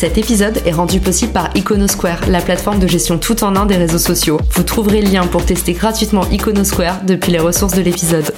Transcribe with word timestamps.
Cet 0.00 0.16
épisode 0.16 0.62
est 0.64 0.72
rendu 0.72 0.98
possible 0.98 1.30
par 1.30 1.50
Iconosquare, 1.54 2.26
la 2.26 2.40
plateforme 2.40 2.78
de 2.78 2.86
gestion 2.86 3.18
tout 3.18 3.44
en 3.44 3.54
un 3.54 3.66
des 3.66 3.76
réseaux 3.76 3.98
sociaux. 3.98 4.40
Vous 4.52 4.62
trouverez 4.62 5.02
le 5.02 5.10
lien 5.10 5.26
pour 5.26 5.44
tester 5.44 5.74
gratuitement 5.74 6.24
Iconosquare 6.30 7.02
depuis 7.04 7.32
les 7.32 7.38
ressources 7.38 7.74
de 7.74 7.82
l'épisode. 7.82 8.32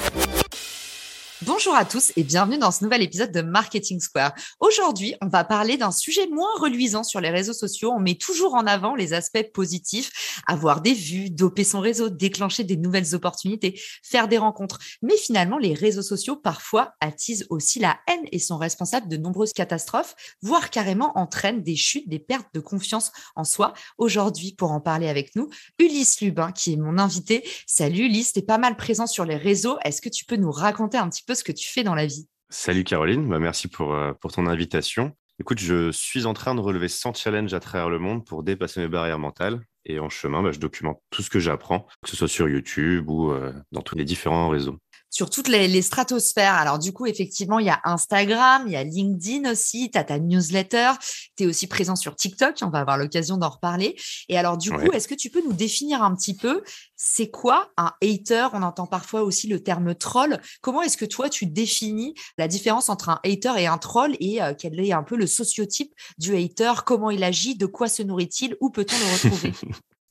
Bonjour 1.45 1.75
à 1.75 1.83
tous 1.83 2.13
et 2.15 2.23
bienvenue 2.23 2.57
dans 2.57 2.71
ce 2.71 2.85
nouvel 2.85 3.01
épisode 3.01 3.33
de 3.33 3.41
Marketing 3.41 3.99
Square. 3.99 4.33
Aujourd'hui, 4.61 5.15
on 5.19 5.27
va 5.27 5.43
parler 5.43 5.75
d'un 5.75 5.91
sujet 5.91 6.27
moins 6.27 6.55
reluisant 6.57 7.03
sur 7.03 7.19
les 7.19 7.31
réseaux 7.31 7.53
sociaux. 7.53 7.91
On 7.91 7.99
met 7.99 8.15
toujours 8.15 8.53
en 8.53 8.65
avant 8.65 8.95
les 8.95 9.11
aspects 9.11 9.51
positifs, 9.53 10.41
avoir 10.47 10.79
des 10.79 10.93
vues, 10.93 11.29
doper 11.29 11.65
son 11.65 11.81
réseau, 11.81 12.09
déclencher 12.09 12.63
des 12.63 12.77
nouvelles 12.77 13.13
opportunités, 13.13 13.77
faire 14.03 14.29
des 14.29 14.37
rencontres. 14.37 14.79
Mais 15.01 15.17
finalement, 15.17 15.57
les 15.57 15.73
réseaux 15.73 16.01
sociaux 16.01 16.37
parfois 16.37 16.93
attisent 17.01 17.45
aussi 17.49 17.79
la 17.79 17.97
haine 18.07 18.25
et 18.31 18.39
sont 18.39 18.57
responsables 18.57 19.09
de 19.09 19.17
nombreuses 19.17 19.51
catastrophes, 19.51 20.15
voire 20.41 20.69
carrément 20.69 21.17
entraînent 21.17 21.61
des 21.61 21.75
chutes, 21.75 22.07
des 22.07 22.19
pertes 22.19 22.53
de 22.53 22.61
confiance 22.61 23.11
en 23.35 23.43
soi. 23.43 23.73
Aujourd'hui, 23.97 24.53
pour 24.53 24.71
en 24.71 24.79
parler 24.79 25.09
avec 25.09 25.35
nous, 25.35 25.49
Ulysse 25.77 26.21
Lubin, 26.21 26.53
qui 26.53 26.73
est 26.73 26.77
mon 26.77 26.97
invité. 26.97 27.45
Salut 27.67 28.05
Ulysse, 28.05 28.31
t'es 28.31 28.41
pas 28.41 28.57
mal 28.57 28.77
présent 28.77 29.07
sur 29.07 29.25
les 29.25 29.37
réseaux. 29.37 29.77
Est-ce 29.83 30.01
que 30.01 30.09
tu 30.09 30.23
peux 30.23 30.37
nous 30.37 30.51
raconter 30.51 30.97
un 30.97 31.09
petit 31.09 31.23
peu 31.23 31.32
ce 31.35 31.43
que 31.43 31.51
tu 31.51 31.69
fais 31.69 31.83
dans 31.83 31.95
la 31.95 32.05
vie. 32.05 32.27
Salut 32.49 32.83
Caroline, 32.83 33.27
bah, 33.27 33.39
merci 33.39 33.67
pour, 33.67 33.93
euh, 33.93 34.13
pour 34.13 34.31
ton 34.31 34.45
invitation. 34.45 35.15
Écoute, 35.39 35.59
je 35.59 35.91
suis 35.91 36.25
en 36.25 36.33
train 36.33 36.53
de 36.53 36.59
relever 36.59 36.87
100 36.87 37.13
challenges 37.15 37.53
à 37.53 37.59
travers 37.59 37.89
le 37.89 37.97
monde 37.97 38.25
pour 38.25 38.43
dépasser 38.43 38.79
mes 38.81 38.87
barrières 38.87 39.19
mentales. 39.19 39.61
Et 39.85 39.99
en 39.99 40.09
chemin, 40.09 40.43
bah, 40.43 40.51
je 40.51 40.59
documente 40.59 41.01
tout 41.09 41.21
ce 41.21 41.29
que 41.29 41.39
j'apprends, 41.39 41.87
que 42.03 42.09
ce 42.09 42.15
soit 42.15 42.27
sur 42.27 42.47
YouTube 42.47 43.09
ou 43.09 43.31
euh, 43.31 43.51
dans 43.71 43.81
tous 43.81 43.95
les 43.95 44.05
différents 44.05 44.49
réseaux 44.49 44.77
sur 45.13 45.29
toutes 45.29 45.47
les, 45.47 45.81
stratosphères. 45.83 46.55
Alors 46.55 46.79
du 46.79 46.91
coup, 46.91 47.05
effectivement, 47.05 47.59
il 47.59 47.67
y 47.67 47.69
a 47.69 47.79
Instagram, 47.83 48.63
il 48.65 48.73
y 48.73 48.75
a 48.75 48.83
LinkedIn 48.83 49.51
aussi, 49.51 49.91
tu 49.91 49.97
as 49.99 50.03
ta 50.03 50.17
newsletter, 50.17 50.93
tu 51.37 51.43
es 51.43 51.45
aussi 51.45 51.67
présent 51.67 51.95
sur 51.95 52.15
TikTok, 52.15 52.55
on 52.63 52.69
va 52.69 52.79
avoir 52.79 52.97
l'occasion 52.97 53.37
d'en 53.37 53.49
reparler. 53.49 53.95
Et 54.27 54.39
alors 54.39 54.57
du 54.57 54.71
coup, 54.71 54.91
est-ce 54.91 55.07
que 55.07 55.13
tu 55.13 55.29
peux 55.29 55.43
nous 55.43 55.53
définir 55.53 56.01
un 56.01 56.15
petit 56.15 56.35
peu, 56.35 56.63
c'est 56.95 57.29
quoi 57.29 57.71
un 57.77 57.91
hater? 58.01 58.47
On 58.53 58.63
entend 58.63 58.87
parfois 58.87 59.21
aussi 59.21 59.47
le 59.47 59.61
terme 59.61 59.93
troll. 59.93 60.41
Comment 60.61 60.81
est-ce 60.81 60.97
que 60.97 61.05
toi, 61.05 61.29
tu 61.29 61.45
définis 61.45 62.15
la 62.39 62.47
différence 62.47 62.89
entre 62.89 63.09
un 63.09 63.19
hater 63.23 63.53
et 63.59 63.67
un 63.67 63.77
troll 63.77 64.15
et 64.19 64.41
euh, 64.41 64.55
quel 64.57 64.79
est 64.79 64.93
un 64.93 65.03
peu 65.03 65.15
le 65.15 65.27
sociotype 65.27 65.93
du 66.17 66.35
hater? 66.35 66.71
Comment 66.87 67.11
il 67.11 67.23
agit? 67.23 67.55
De 67.55 67.67
quoi 67.67 67.87
se 67.87 68.01
nourrit-il? 68.01 68.57
Où 68.61 68.71
peut-on 68.71 68.97
le 68.97 69.13
retrouver? 69.13 69.53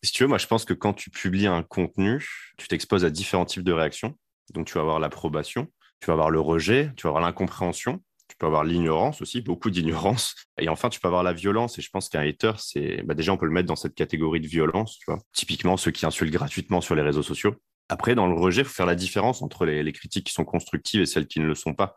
Si 0.04 0.10
tu 0.10 0.24
veux, 0.24 0.28
moi 0.28 0.38
je 0.38 0.48
pense 0.48 0.64
que 0.64 0.74
quand 0.74 0.94
tu 0.94 1.10
publies 1.10 1.46
un 1.46 1.62
contenu, 1.62 2.26
tu 2.58 2.66
t'exposes 2.66 3.04
à 3.04 3.10
différents 3.10 3.44
types 3.44 3.62
de 3.62 3.70
réactions. 3.70 4.16
Donc, 4.50 4.66
tu 4.66 4.74
vas 4.74 4.80
avoir 4.80 5.00
l'approbation, 5.00 5.68
tu 6.00 6.06
vas 6.06 6.14
avoir 6.14 6.30
le 6.30 6.40
rejet, 6.40 6.92
tu 6.96 7.04
vas 7.04 7.10
avoir 7.10 7.22
l'incompréhension, 7.22 8.02
tu 8.28 8.36
peux 8.38 8.46
avoir 8.46 8.64
l'ignorance 8.64 9.20
aussi, 9.20 9.42
beaucoup 9.42 9.70
d'ignorance. 9.70 10.34
Et 10.58 10.68
enfin, 10.68 10.88
tu 10.88 11.00
peux 11.00 11.08
avoir 11.08 11.22
la 11.22 11.32
violence. 11.32 11.78
Et 11.78 11.82
je 11.82 11.90
pense 11.90 12.08
qu'un 12.08 12.26
hater, 12.26 12.52
c'est 12.58 13.02
bah, 13.02 13.14
déjà, 13.14 13.32
on 13.32 13.36
peut 13.36 13.46
le 13.46 13.52
mettre 13.52 13.68
dans 13.68 13.76
cette 13.76 13.94
catégorie 13.94 14.40
de 14.40 14.46
violence, 14.46 14.98
tu 14.98 15.04
vois. 15.06 15.20
Typiquement, 15.34 15.76
ceux 15.76 15.90
qui 15.90 16.06
insultent 16.06 16.32
gratuitement 16.32 16.80
sur 16.80 16.94
les 16.94 17.02
réseaux 17.02 17.22
sociaux. 17.22 17.54
Après, 17.90 18.14
dans 18.14 18.26
le 18.26 18.34
rejet, 18.34 18.62
il 18.62 18.64
faut 18.64 18.72
faire 18.72 18.86
la 18.86 18.94
différence 18.94 19.42
entre 19.42 19.66
les, 19.66 19.92
critiques 19.92 20.26
qui 20.26 20.32
sont 20.32 20.46
constructives 20.46 21.02
et 21.02 21.06
celles 21.06 21.26
qui 21.26 21.40
ne 21.40 21.46
le 21.46 21.54
sont 21.54 21.74
pas. 21.74 21.96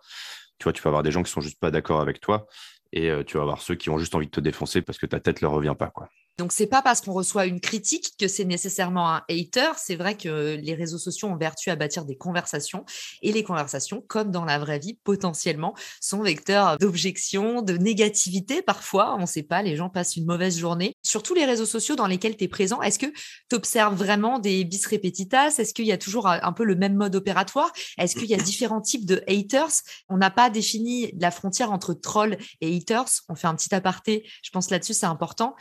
Tu 0.59 0.66
vois, 0.66 0.73
tu 0.73 0.81
peux 0.81 0.89
avoir 0.89 1.03
des 1.03 1.11
gens 1.11 1.23
qui 1.23 1.31
sont 1.31 1.41
juste 1.41 1.59
pas 1.59 1.71
d'accord 1.71 2.01
avec 2.01 2.19
toi 2.19 2.47
et 2.91 3.09
euh, 3.09 3.23
tu 3.23 3.38
vas 3.38 3.43
avoir 3.43 3.61
ceux 3.61 3.75
qui 3.75 3.89
ont 3.89 3.97
juste 3.97 4.13
envie 4.13 4.25
de 4.25 4.31
te 4.31 4.41
défoncer 4.41 4.81
parce 4.81 4.97
que 4.97 5.06
ta 5.06 5.22
tête 5.22 5.41
leur 5.41 5.51
revient 5.51 5.75
pas, 5.77 5.88
quoi. 5.88 6.09
Donc, 6.38 6.51
c'est 6.51 6.68
pas 6.68 6.81
parce 6.81 7.00
qu'on 7.00 7.13
reçoit 7.13 7.46
une 7.46 7.62
critique 7.62 8.13
que 8.19 8.28
c'est 8.28 8.44
nécessairement 8.44 9.09
un 9.09 9.23
hater. 9.29 9.72
C'est 9.78 9.96
vrai 9.96 10.18
que 10.18 10.56
les 10.56 10.73
réseaux 10.73 10.97
sociaux 10.97 11.29
ont 11.29 11.38
vertu 11.38 11.69
à 11.69 11.78
bâtir 11.78 12.03
des 12.03 12.18
conversations 12.18 12.84
et 13.22 13.31
les 13.31 13.44
conversations, 13.44 14.03
comme 14.07 14.31
dans 14.31 14.44
la 14.44 14.59
vraie 14.59 14.79
vie, 14.79 15.00
potentiellement, 15.06 15.74
sont 16.01 16.22
vecteurs 16.22 16.78
d'objections, 16.78 17.62
de 17.62 17.78
négativité 17.78 18.62
parfois. 18.62 19.16
On 19.16 19.22
ne 19.22 19.25
sait 19.25 19.44
pas, 19.44 19.62
les 19.62 19.78
gens 19.78 19.90
passent 19.90 20.18
une 20.18 20.25
mauvaise 20.25 20.57
journée. 20.57 20.94
Sur 21.03 21.24
tous 21.24 21.35
les 21.35 21.45
réseaux 21.45 21.66
sociaux 21.66 21.95
dans 21.95 22.07
lesquels 22.07 22.35
tu 22.35 22.44
es 22.44 22.47
présent, 22.50 22.81
est-ce 22.81 23.00
que 23.00 23.07
tu 23.50 23.56
observes 23.56 23.95
vraiment 23.95 24.40
des 24.40 24.66
bis 24.66 24.85
repetitas? 24.88 25.56
Est-ce 25.57 25.74
qu'il 25.74 25.85
y 25.85 25.94
a 25.94 25.97
toujours 25.97 26.28
un 26.28 26.53
peu 26.53 26.66
le 26.66 26.75
même 26.75 26.95
mode 26.95 27.16
opératoire? 27.16 27.72
Est-ce 27.97 28.16
qu'il 28.16 28.28
y 28.28 28.34
a 28.34 28.38
différents 28.38 28.81
types 28.81 29.06
de 29.06 29.24
haters? 29.28 29.81
On 30.09 30.18
n'a 30.18 30.31
pas 30.31 30.50
défini 30.50 31.13
la 31.18 31.31
frontière 31.31 31.72
entre 31.72 31.94
troll 31.94 32.38
et 32.59 32.75
haters. 32.75 33.09
On 33.29 33.35
fait 33.35 33.47
un 33.47 33.56
petit 33.56 33.74
aparté, 33.74 34.29
je 34.44 34.50
pense 34.50 34.69
là-dessus, 34.69 34.94
c'est 34.94 35.06
important. 35.06 35.56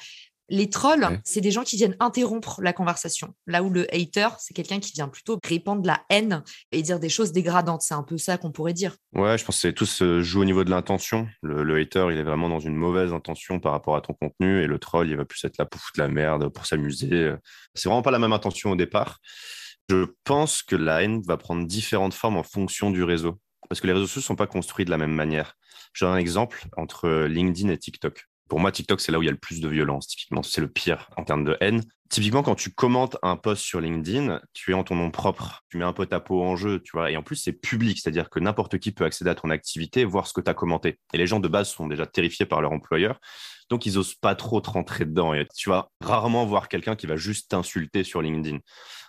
Les 0.54 0.70
trolls, 0.70 1.20
c'est 1.24 1.40
des 1.40 1.50
gens 1.50 1.64
qui 1.64 1.74
viennent 1.74 1.96
interrompre 1.98 2.60
la 2.62 2.72
conversation. 2.72 3.34
Là 3.48 3.64
où 3.64 3.70
le 3.70 3.92
hater, 3.92 4.28
c'est 4.38 4.54
quelqu'un 4.54 4.78
qui 4.78 4.92
vient 4.92 5.08
plutôt 5.08 5.36
répandre 5.44 5.82
de 5.82 5.88
la 5.88 6.02
haine 6.10 6.44
et 6.70 6.80
dire 6.80 7.00
des 7.00 7.08
choses 7.08 7.32
dégradantes. 7.32 7.82
C'est 7.82 7.94
un 7.94 8.04
peu 8.04 8.18
ça 8.18 8.38
qu'on 8.38 8.52
pourrait 8.52 8.72
dire. 8.72 8.94
Ouais, 9.14 9.36
je 9.36 9.44
pense 9.44 9.60
que 9.60 9.68
tout 9.68 9.84
se 9.84 10.22
joue 10.22 10.42
au 10.42 10.44
niveau 10.44 10.62
de 10.62 10.70
l'intention. 10.70 11.26
Le, 11.42 11.80
hater, 11.80 12.06
il 12.12 12.18
est 12.18 12.22
vraiment 12.22 12.48
dans 12.48 12.60
une 12.60 12.76
mauvaise 12.76 13.12
intention 13.12 13.58
par 13.58 13.72
rapport 13.72 13.96
à 13.96 14.00
ton 14.00 14.14
contenu 14.14 14.62
et 14.62 14.68
le 14.68 14.78
troll, 14.78 15.10
il 15.10 15.16
va 15.16 15.24
plus 15.24 15.44
être 15.44 15.58
là 15.58 15.64
pour 15.64 15.80
foutre 15.80 15.98
la 15.98 16.06
merde, 16.06 16.48
pour 16.50 16.66
s'amuser. 16.66 17.32
C'est 17.74 17.88
vraiment 17.88 18.02
pas 18.02 18.12
la 18.12 18.20
même 18.20 18.32
intention 18.32 18.70
au 18.70 18.76
départ. 18.76 19.18
Je 19.90 20.06
pense 20.22 20.62
que 20.62 20.76
la 20.76 21.02
haine 21.02 21.20
va 21.26 21.36
prendre 21.36 21.66
différentes 21.66 22.14
formes 22.14 22.36
en 22.36 22.44
fonction 22.44 22.92
du 22.92 23.02
réseau 23.02 23.40
parce 23.68 23.80
que 23.80 23.88
les 23.88 23.92
réseaux 23.92 24.06
sociaux 24.06 24.20
ne 24.20 24.26
sont 24.26 24.36
pas 24.36 24.46
construits 24.46 24.84
de 24.84 24.90
la 24.90 24.98
même 24.98 25.12
manière. 25.12 25.56
J'ai 25.94 26.06
un 26.06 26.16
exemple 26.16 26.62
entre 26.76 27.24
LinkedIn 27.24 27.70
et 27.70 27.78
TikTok. 27.78 28.28
Pour 28.54 28.60
moi, 28.60 28.70
TikTok, 28.70 29.00
c'est 29.00 29.10
là 29.10 29.18
où 29.18 29.22
il 29.22 29.26
y 29.26 29.28
a 29.28 29.32
le 29.32 29.36
plus 29.36 29.60
de 29.60 29.68
violence, 29.68 30.06
typiquement. 30.06 30.44
C'est 30.44 30.60
le 30.60 30.68
pire 30.68 31.10
en 31.16 31.24
termes 31.24 31.42
de 31.42 31.56
haine. 31.60 31.82
Typiquement, 32.08 32.44
quand 32.44 32.54
tu 32.54 32.70
commentes 32.70 33.16
un 33.24 33.34
post 33.36 33.62
sur 33.62 33.80
LinkedIn, 33.80 34.40
tu 34.52 34.70
es 34.70 34.74
en 34.74 34.84
ton 34.84 34.94
nom 34.94 35.10
propre. 35.10 35.64
Tu 35.70 35.76
mets 35.76 35.84
un 35.84 35.92
peu 35.92 36.06
ta 36.06 36.20
peau 36.20 36.40
en 36.40 36.54
jeu, 36.54 36.80
tu 36.80 36.92
vois. 36.92 37.10
Et 37.10 37.16
en 37.16 37.24
plus, 37.24 37.34
c'est 37.34 37.52
public, 37.52 37.98
c'est-à-dire 37.98 38.30
que 38.30 38.38
n'importe 38.38 38.78
qui 38.78 38.92
peut 38.92 39.04
accéder 39.04 39.30
à 39.30 39.34
ton 39.34 39.50
activité, 39.50 40.04
voir 40.04 40.28
ce 40.28 40.32
que 40.32 40.40
tu 40.40 40.48
as 40.48 40.54
commenté. 40.54 41.00
Et 41.12 41.18
les 41.18 41.26
gens 41.26 41.40
de 41.40 41.48
base 41.48 41.68
sont 41.68 41.88
déjà 41.88 42.06
terrifiés 42.06 42.46
par 42.46 42.60
leur 42.60 42.70
employeur. 42.70 43.18
Donc, 43.70 43.86
ils 43.86 43.98
osent 43.98 44.14
pas 44.14 44.36
trop 44.36 44.60
te 44.60 44.70
rentrer 44.70 45.04
dedans. 45.04 45.34
Et 45.34 45.48
tu 45.52 45.70
vas 45.70 45.90
rarement 46.00 46.46
voir 46.46 46.68
quelqu'un 46.68 46.94
qui 46.94 47.08
va 47.08 47.16
juste 47.16 47.50
t'insulter 47.50 48.04
sur 48.04 48.22
LinkedIn. 48.22 48.58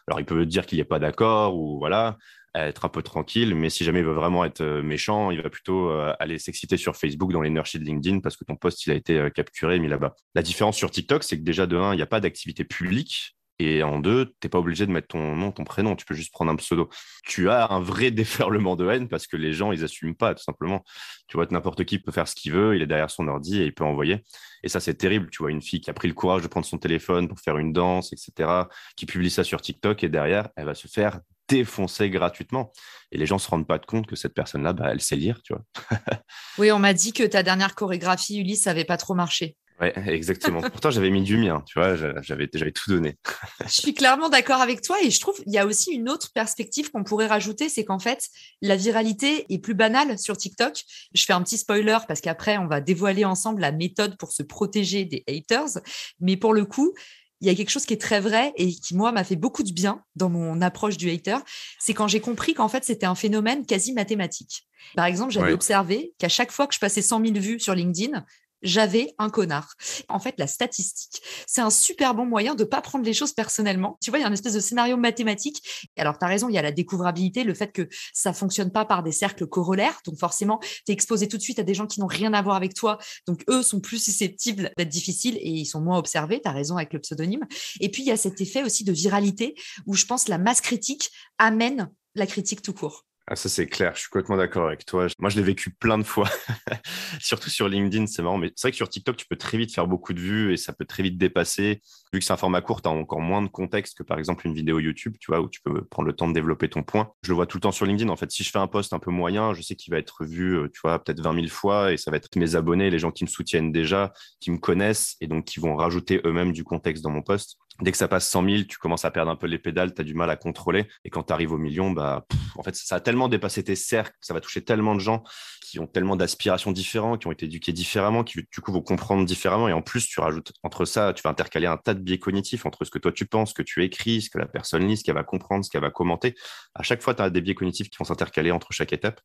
Alors, 0.08 0.20
il 0.20 0.26
peut 0.26 0.48
dire 0.48 0.66
qu'il 0.66 0.78
n'y 0.78 0.82
est 0.82 0.86
pas 0.86 0.98
d'accord 0.98 1.56
ou 1.56 1.78
voilà 1.78 2.18
être 2.56 2.86
un 2.86 2.90
peu 2.90 3.02
tranquille, 3.02 3.54
mais 3.56 3.70
si 3.70 3.84
jamais 3.84 4.00
il 4.00 4.06
veut 4.06 4.14
vraiment 4.14 4.46
être 4.46 4.62
euh, 4.62 4.82
méchant, 4.82 5.32
il 5.32 5.42
va 5.42 5.50
plutôt 5.50 5.90
euh, 5.90 6.14
aller 6.20 6.40
s'exciter 6.40 6.78
sur 6.78 6.96
Facebook 6.96 7.32
dans 7.32 7.42
l'énergie 7.42 7.80
de 7.80 7.84
LinkedIn 7.84 8.20
parce 8.20 8.38
que 8.38 8.46
ton 8.46 8.56
post 8.56 8.86
il 8.86 8.92
a 8.92 8.96
été 8.96 9.18
euh, 9.18 9.30
capturé 9.30 9.76
et 9.76 9.80
mis 9.80 9.90
là-bas. 9.90 10.16
La 10.36 10.42
différence 10.42 10.78
sur 10.78 10.90
TikTok, 10.90 11.24
c'est 11.24 11.38
que 11.38 11.44
déjà 11.44 11.68
de 11.68 11.78
un, 11.78 11.94
il 11.94 11.98
n'y 11.98 12.02
a 12.02 12.08
pas 12.08 12.20
d'activité 12.20 12.64
publique. 12.64 13.36
Et 13.58 13.84
en 13.84 14.00
deux, 14.00 14.26
tu 14.26 14.34
n'es 14.44 14.50
pas 14.50 14.60
obligé 14.60 14.86
de 14.86 14.92
mettre 14.92 15.08
ton 15.08 15.34
nom, 15.36 15.52
ton 15.54 15.64
prénom, 15.64 15.96
tu 15.96 16.06
peux 16.06 16.14
juste 16.14 16.34
prendre 16.34 16.52
un 16.52 16.58
pseudo. 16.58 16.90
Tu 17.26 17.50
as 17.50 17.72
un 17.72 17.80
vrai 17.80 18.12
déferlement 18.12 18.76
de 18.76 18.90
haine 18.90 19.08
parce 19.08 19.28
que 19.28 19.38
les 19.38 19.54
gens, 19.54 19.72
ils 19.72 19.82
n'assument 19.82 20.16
pas, 20.16 20.36
tout 20.36 20.44
simplement. 20.44 20.84
Tu 21.28 21.38
vois, 21.38 21.48
n'importe 21.50 21.86
qui 21.86 22.00
peut 22.00 22.12
faire 22.12 22.28
ce 22.28 22.36
qu'il 22.36 22.52
veut, 22.52 22.76
il 22.76 22.82
est 22.82 22.88
derrière 22.88 23.10
son 23.10 23.28
ordi 23.30 23.62
et 23.62 23.66
il 23.66 23.74
peut 23.74 23.86
envoyer. 23.86 24.24
Et 24.64 24.70
ça, 24.70 24.80
c'est 24.80 24.96
terrible. 24.96 25.30
Tu 25.30 25.38
vois, 25.42 25.52
une 25.52 25.62
fille 25.62 25.80
qui 25.80 25.90
a 25.90 25.94
pris 25.94 26.08
le 26.10 26.14
courage 26.14 26.42
de 26.42 26.48
prendre 26.48 26.66
son 26.66 26.78
téléphone 26.78 27.30
pour 27.30 27.40
faire 27.40 27.58
une 27.58 27.72
danse, 27.72 28.12
etc., 28.12 28.50
qui 28.98 29.06
publie 29.06 29.30
ça 29.30 29.44
sur 29.44 29.62
TikTok 29.62 30.04
et 30.04 30.10
derrière, 30.10 30.50
elle 30.58 30.66
va 30.66 30.76
se 30.76 30.88
faire 30.88 31.22
défoncer 31.48 32.10
gratuitement. 32.10 32.72
Et 33.12 33.18
les 33.18 33.26
gens 33.26 33.38
se 33.38 33.50
rendent 33.50 33.68
pas 33.68 33.80
compte 33.80 34.08
que 34.08 34.16
cette 34.16 34.34
personne-là, 34.34 34.74
bah, 34.74 34.90
elle 34.92 35.02
sait 35.02 35.16
lire, 35.16 35.42
tu 35.44 35.54
vois. 35.54 35.64
oui, 36.58 36.72
on 36.72 36.80
m'a 36.80 36.94
dit 36.94 37.14
que 37.14 37.24
ta 37.24 37.44
dernière 37.44 37.76
chorégraphie, 37.76 38.40
Ulysse, 38.40 38.66
n'avait 38.66 38.86
pas 38.86 38.98
trop 38.98 39.14
marché. 39.14 39.56
Oui, 39.82 39.90
exactement. 40.08 40.62
Pourtant, 40.72 40.90
j'avais 40.90 41.10
mis 41.10 41.22
du 41.22 41.38
mien, 41.38 41.62
tu 41.66 41.78
vois, 41.78 41.96
j'avais, 41.96 42.48
j'avais 42.54 42.72
tout 42.72 42.90
donné. 42.90 43.18
je 43.66 43.72
suis 43.72 43.94
clairement 43.94 44.30
d'accord 44.30 44.62
avec 44.62 44.82
toi 44.82 44.98
et 45.04 45.12
je 45.12 45.20
trouve 45.20 45.36
qu'il 45.44 45.52
y 45.52 45.58
a 45.58 45.66
aussi 45.66 45.92
une 45.92 46.10
autre 46.10 46.32
perspective 46.34 46.92
qu'on 46.92 47.04
pourrait 47.04 47.28
rajouter, 47.28 47.68
c'est 47.68 47.84
qu'en 47.84 48.00
fait, 48.00 48.30
la 48.62 48.78
viralité 48.78 49.46
est 49.54 49.60
plus 49.60 49.74
banale 49.74 50.18
sur 50.18 50.38
TikTok. 50.38 50.82
Je 51.14 51.26
fais 51.26 51.34
un 51.34 51.42
petit 51.42 51.58
spoiler 51.58 51.98
parce 52.08 52.22
qu'après, 52.22 52.58
on 52.58 52.68
va 52.68 52.80
dévoiler 52.80 53.26
ensemble 53.26 53.62
la 53.62 53.74
méthode 53.74 54.18
pour 54.18 54.32
se 54.32 54.44
protéger 54.44 55.04
des 55.04 55.24
haters. 55.28 55.82
Mais 56.22 56.38
pour 56.38 56.54
le 56.54 56.66
coup, 56.66 56.94
il 57.42 57.48
y 57.48 57.50
a 57.50 57.56
quelque 57.56 57.70
chose 57.70 57.86
qui 57.86 57.94
est 57.94 58.02
très 58.02 58.20
vrai 58.20 58.54
et 58.56 58.72
qui, 58.72 58.96
moi, 58.96 59.12
m'a 59.12 59.24
fait 59.24 59.36
beaucoup 59.36 59.64
de 59.64 59.72
bien 59.72 60.04
dans 60.16 60.30
mon 60.30 60.62
approche 60.62 60.98
du 60.98 61.10
hater. 61.10 61.38
C'est 61.80 61.94
quand 61.94 62.08
j'ai 62.08 62.20
compris 62.20 62.54
qu'en 62.54 62.70
fait, 62.70 62.84
c'était 62.84 63.06
un 63.06 63.16
phénomène 63.16 63.66
quasi 63.66 63.94
mathématique. 63.94 64.68
Par 64.96 65.06
exemple, 65.06 65.32
j'avais 65.32 65.52
observé 65.52 66.14
qu'à 66.18 66.30
chaque 66.30 66.52
fois 66.52 66.68
que 66.68 66.74
je 66.74 66.80
passais 66.80 67.02
100 67.02 67.26
000 67.26 67.34
vues 67.40 67.60
sur 67.60 67.76
LinkedIn, 67.76 68.24
j'avais 68.66 69.14
un 69.18 69.30
connard. 69.30 69.76
En 70.10 70.20
fait, 70.20 70.36
la 70.38 70.48
statistique, 70.48 71.22
c'est 71.48 71.62
un 71.62 71.70
super 71.70 72.14
bon 72.14 72.26
moyen 72.26 72.56
de 72.56 72.64
ne 72.64 72.68
pas 72.68 72.82
prendre 72.82 73.06
les 73.06 73.14
choses 73.14 73.32
personnellement. 73.32 73.98
Tu 74.02 74.10
vois, 74.10 74.20
il 74.20 74.24
y 74.24 74.26
a 74.26 74.28
une 74.28 74.34
espèce 74.34 74.54
de 74.54 74.60
scénario 74.60 74.98
mathématique. 74.98 75.88
Alors, 75.98 76.18
tu 76.18 76.26
as 76.26 76.28
raison, 76.28 76.50
il 76.50 76.56
y 76.56 76.58
a 76.58 76.62
la 76.62 76.72
découvrabilité, 76.72 77.44
le 77.44 77.54
fait 77.54 77.72
que 77.72 77.88
ça 78.14 78.34
fonctionne 78.34 78.72
pas 78.72 78.84
par 78.86 79.04
des 79.04 79.12
cercles 79.12 79.48
corollaires. 79.48 80.00
Donc, 80.06 80.18
forcément, 80.18 80.60
tu 80.60 80.92
es 80.92 80.94
exposé 80.94 81.28
tout 81.28 81.38
de 81.38 81.42
suite 81.42 81.60
à 81.60 81.64
des 81.64 81.74
gens 81.74 81.88
qui 81.88 82.00
n'ont 82.00 82.08
rien 82.08 82.34
à 82.34 82.42
voir 82.42 82.56
avec 82.56 82.74
toi. 82.74 82.98
Donc, 83.28 83.44
eux 83.50 83.64
sont 83.64 83.80
plus 83.80 84.04
susceptibles 84.04 84.72
d'être 84.78 84.90
difficiles 84.90 85.38
et 85.38 85.50
ils 85.50 85.66
sont 85.66 85.82
moins 85.82 85.98
observés. 85.98 86.42
Tu 86.42 86.50
as 86.50 86.52
raison 86.52 86.76
avec 86.76 86.92
le 86.94 87.00
pseudonyme. 87.00 87.46
Et 87.80 87.90
puis, 87.90 88.04
il 88.04 88.08
y 88.08 88.12
a 88.12 88.18
cet 88.18 88.42
effet 88.42 88.64
aussi 88.64 88.84
de 88.84 88.92
viralité 88.92 89.56
où 89.86 89.94
je 89.94 90.06
pense 90.06 90.28
la 90.28 90.38
masse 90.38 90.62
critique 90.62 91.12
amène 91.38 91.92
la 92.16 92.26
critique 92.26 92.62
tout 92.62 92.74
court 92.74 93.05
ah, 93.28 93.36
ça, 93.36 93.50
c'est 93.50 93.66
clair. 93.66 93.94
Je 93.96 94.02
suis 94.02 94.10
complètement 94.10 94.38
d'accord 94.38 94.68
avec 94.68 94.86
toi. 94.86 95.08
Moi, 95.18 95.32
je 95.32 95.38
l'ai 95.38 95.44
vécu 95.44 95.72
plein 95.72 95.98
de 95.98 96.04
fois, 96.04 96.30
surtout 97.20 97.50
sur 97.50 97.68
LinkedIn. 97.68 98.06
C'est 98.06 98.22
marrant, 98.22 98.38
mais 98.38 98.52
c'est 98.56 98.68
vrai 98.68 98.72
que 98.72 98.78
sur 98.78 98.88
TikTok, 98.88 99.18
tu 99.18 99.26
peux 99.26 99.36
très 99.36 99.58
vite 99.58 99.74
faire 99.74 99.88
beaucoup 99.88 100.14
de 100.14 100.20
vues 100.20 100.54
et 100.54 100.58
ça 100.58 100.74
peut 100.74 100.86
très 100.86 101.02
vite 101.02 101.18
dépasser. 101.18 101.82
Vu 102.14 102.20
que 102.20 102.26
c'est 102.26 102.34
un 102.34 102.38
format 102.38 102.62
court, 102.62 102.84
tu 102.84 102.88
as 102.88 102.92
encore 102.92 103.22
moins 103.22 103.42
de 103.42 103.48
contexte 103.48 103.98
que 103.98 104.04
par 104.04 104.20
exemple 104.20 104.46
une 104.46 104.54
vidéo 104.54 104.78
YouTube, 104.78 105.16
tu 105.20 105.32
vois, 105.32 105.42
où 105.42 105.50
tu 105.50 105.60
peux 105.62 105.84
prendre 105.86 106.08
le 106.08 106.14
temps 106.14 106.28
de 106.28 106.34
développer 106.34 106.70
ton 106.70 106.84
point. 106.84 107.14
Je 107.24 107.30
le 107.30 107.36
vois 107.36 107.48
tout 107.48 107.58
le 107.58 107.62
temps 107.62 107.72
sur 107.72 107.88
LinkedIn. 107.88 108.12
En 108.12 108.16
fait, 108.16 108.30
si 108.30 108.44
je 108.44 108.52
fais 108.52 108.60
un 108.60 108.68
post 108.68 108.94
un 108.94 109.00
peu 109.00 109.10
moyen, 109.10 109.56
je 109.56 109.64
sais 109.64 109.76
qu'il 109.76 109.92
va 109.92 109.98
être 109.98 110.24
vu, 110.24 110.60
euh, 110.60 110.70
tu 110.72 110.82
vois, 110.84 111.04
peut-être 111.04 111.22
20 111.22 111.34
000 111.34 111.48
fois 111.48 111.94
et 111.94 111.98
ça 111.98 112.12
va 112.12 112.18
être 112.18 112.30
mes 112.36 112.56
abonnés, 112.56 112.92
les 112.92 113.00
gens 113.00 113.12
qui 113.12 113.24
me 113.24 113.30
soutiennent 113.30 113.72
déjà, 113.72 114.14
qui 114.40 114.52
me 114.52 114.60
connaissent 114.60 115.16
et 115.20 115.26
donc 115.26 115.46
qui 115.46 115.60
vont 115.60 115.76
rajouter 115.76 116.22
eux-mêmes 116.26 116.52
du 116.52 116.64
contexte 116.64 117.04
dans 117.04 117.10
mon 117.10 117.24
post 117.24 117.58
dès 117.82 117.92
que 117.92 117.98
ça 117.98 118.08
passe 118.08 118.28
100 118.30 118.50
000, 118.50 118.64
tu 118.64 118.78
commences 118.78 119.06
à 119.06 119.12
perdre 119.12 119.32
un 119.32 119.36
peu 119.36 119.48
les 119.48 119.60
pédales, 119.60 119.94
tu 119.94 120.02
as 120.02 120.04
du 120.04 120.14
mal 120.14 120.30
à 120.30 120.36
contrôler. 120.36 120.88
Et 121.04 121.10
quand 121.10 121.24
tu 121.24 121.34
arrives 121.34 121.52
au 121.52 121.58
million, 121.58 121.92
bah, 121.92 122.26
en 122.56 122.64
fait, 122.64 122.76
ça 122.76 122.96
a 122.96 123.00
tellement 123.00 123.28
dépassé 123.28 123.64
tes 123.64 123.76
cercles, 123.76 124.16
ça 124.22 124.34
va 124.34 124.40
toucher 124.40 124.64
tellement 124.64 124.96
de 124.96 125.00
gens 125.00 125.24
qui 125.62 125.80
ont 125.80 125.88
tellement 125.88 126.16
d'aspirations 126.16 126.72
différentes, 126.72 127.22
qui 127.22 127.28
ont 127.28 127.32
été 127.32 127.48
éduqués 127.48 127.74
différemment, 127.74 128.24
qui 128.24 128.40
du 128.52 128.62
coup 128.62 128.72
vont 128.72 128.82
comprendre 128.82 129.26
différemment. 129.26 129.68
Et 129.68 129.74
en 129.74 129.82
plus, 129.82 130.08
tu 130.08 130.20
rajoutes 130.20 130.54
entre 130.64 130.86
ça, 130.86 131.14
tu 131.14 131.22
vas 131.24 131.30
intercaler 131.30 131.68
un 131.68 131.78
tas 131.78 131.94
de 131.94 132.00
biais 132.00 132.20
cognitifs 132.20 132.66
entre 132.66 132.86
ce 132.86 132.92
que 132.92 133.00
toi 133.00 133.12
tu 133.12 133.26
penses, 133.26 133.50
ce 133.50 133.56
que 133.56 133.64
tu 133.64 133.84
écris, 133.84 134.22
ce 134.22 134.30
que 134.30 134.38
la 134.38 134.46
personne 134.46 134.88
lit, 134.88 134.98
ce 134.98 135.04
qu'elle 135.04 135.16
va 135.16 135.24
comprendre, 135.24 135.66
ce 135.66 135.70
qu'elle 135.70 135.82
va 135.82 135.92
commenter. 135.92 136.36
À 136.76 136.84
chaque 136.84 137.02
fois, 137.02 137.14
tu 137.16 137.22
as 137.22 137.30
des 137.30 137.42
biais 137.42 137.56
cognitifs 137.56 137.90
qui 137.90 137.98
vont 137.98 138.06
s'intercaler 138.06 138.52
entre 138.52 138.72
chaque 138.72 138.94
étape. 138.94 139.20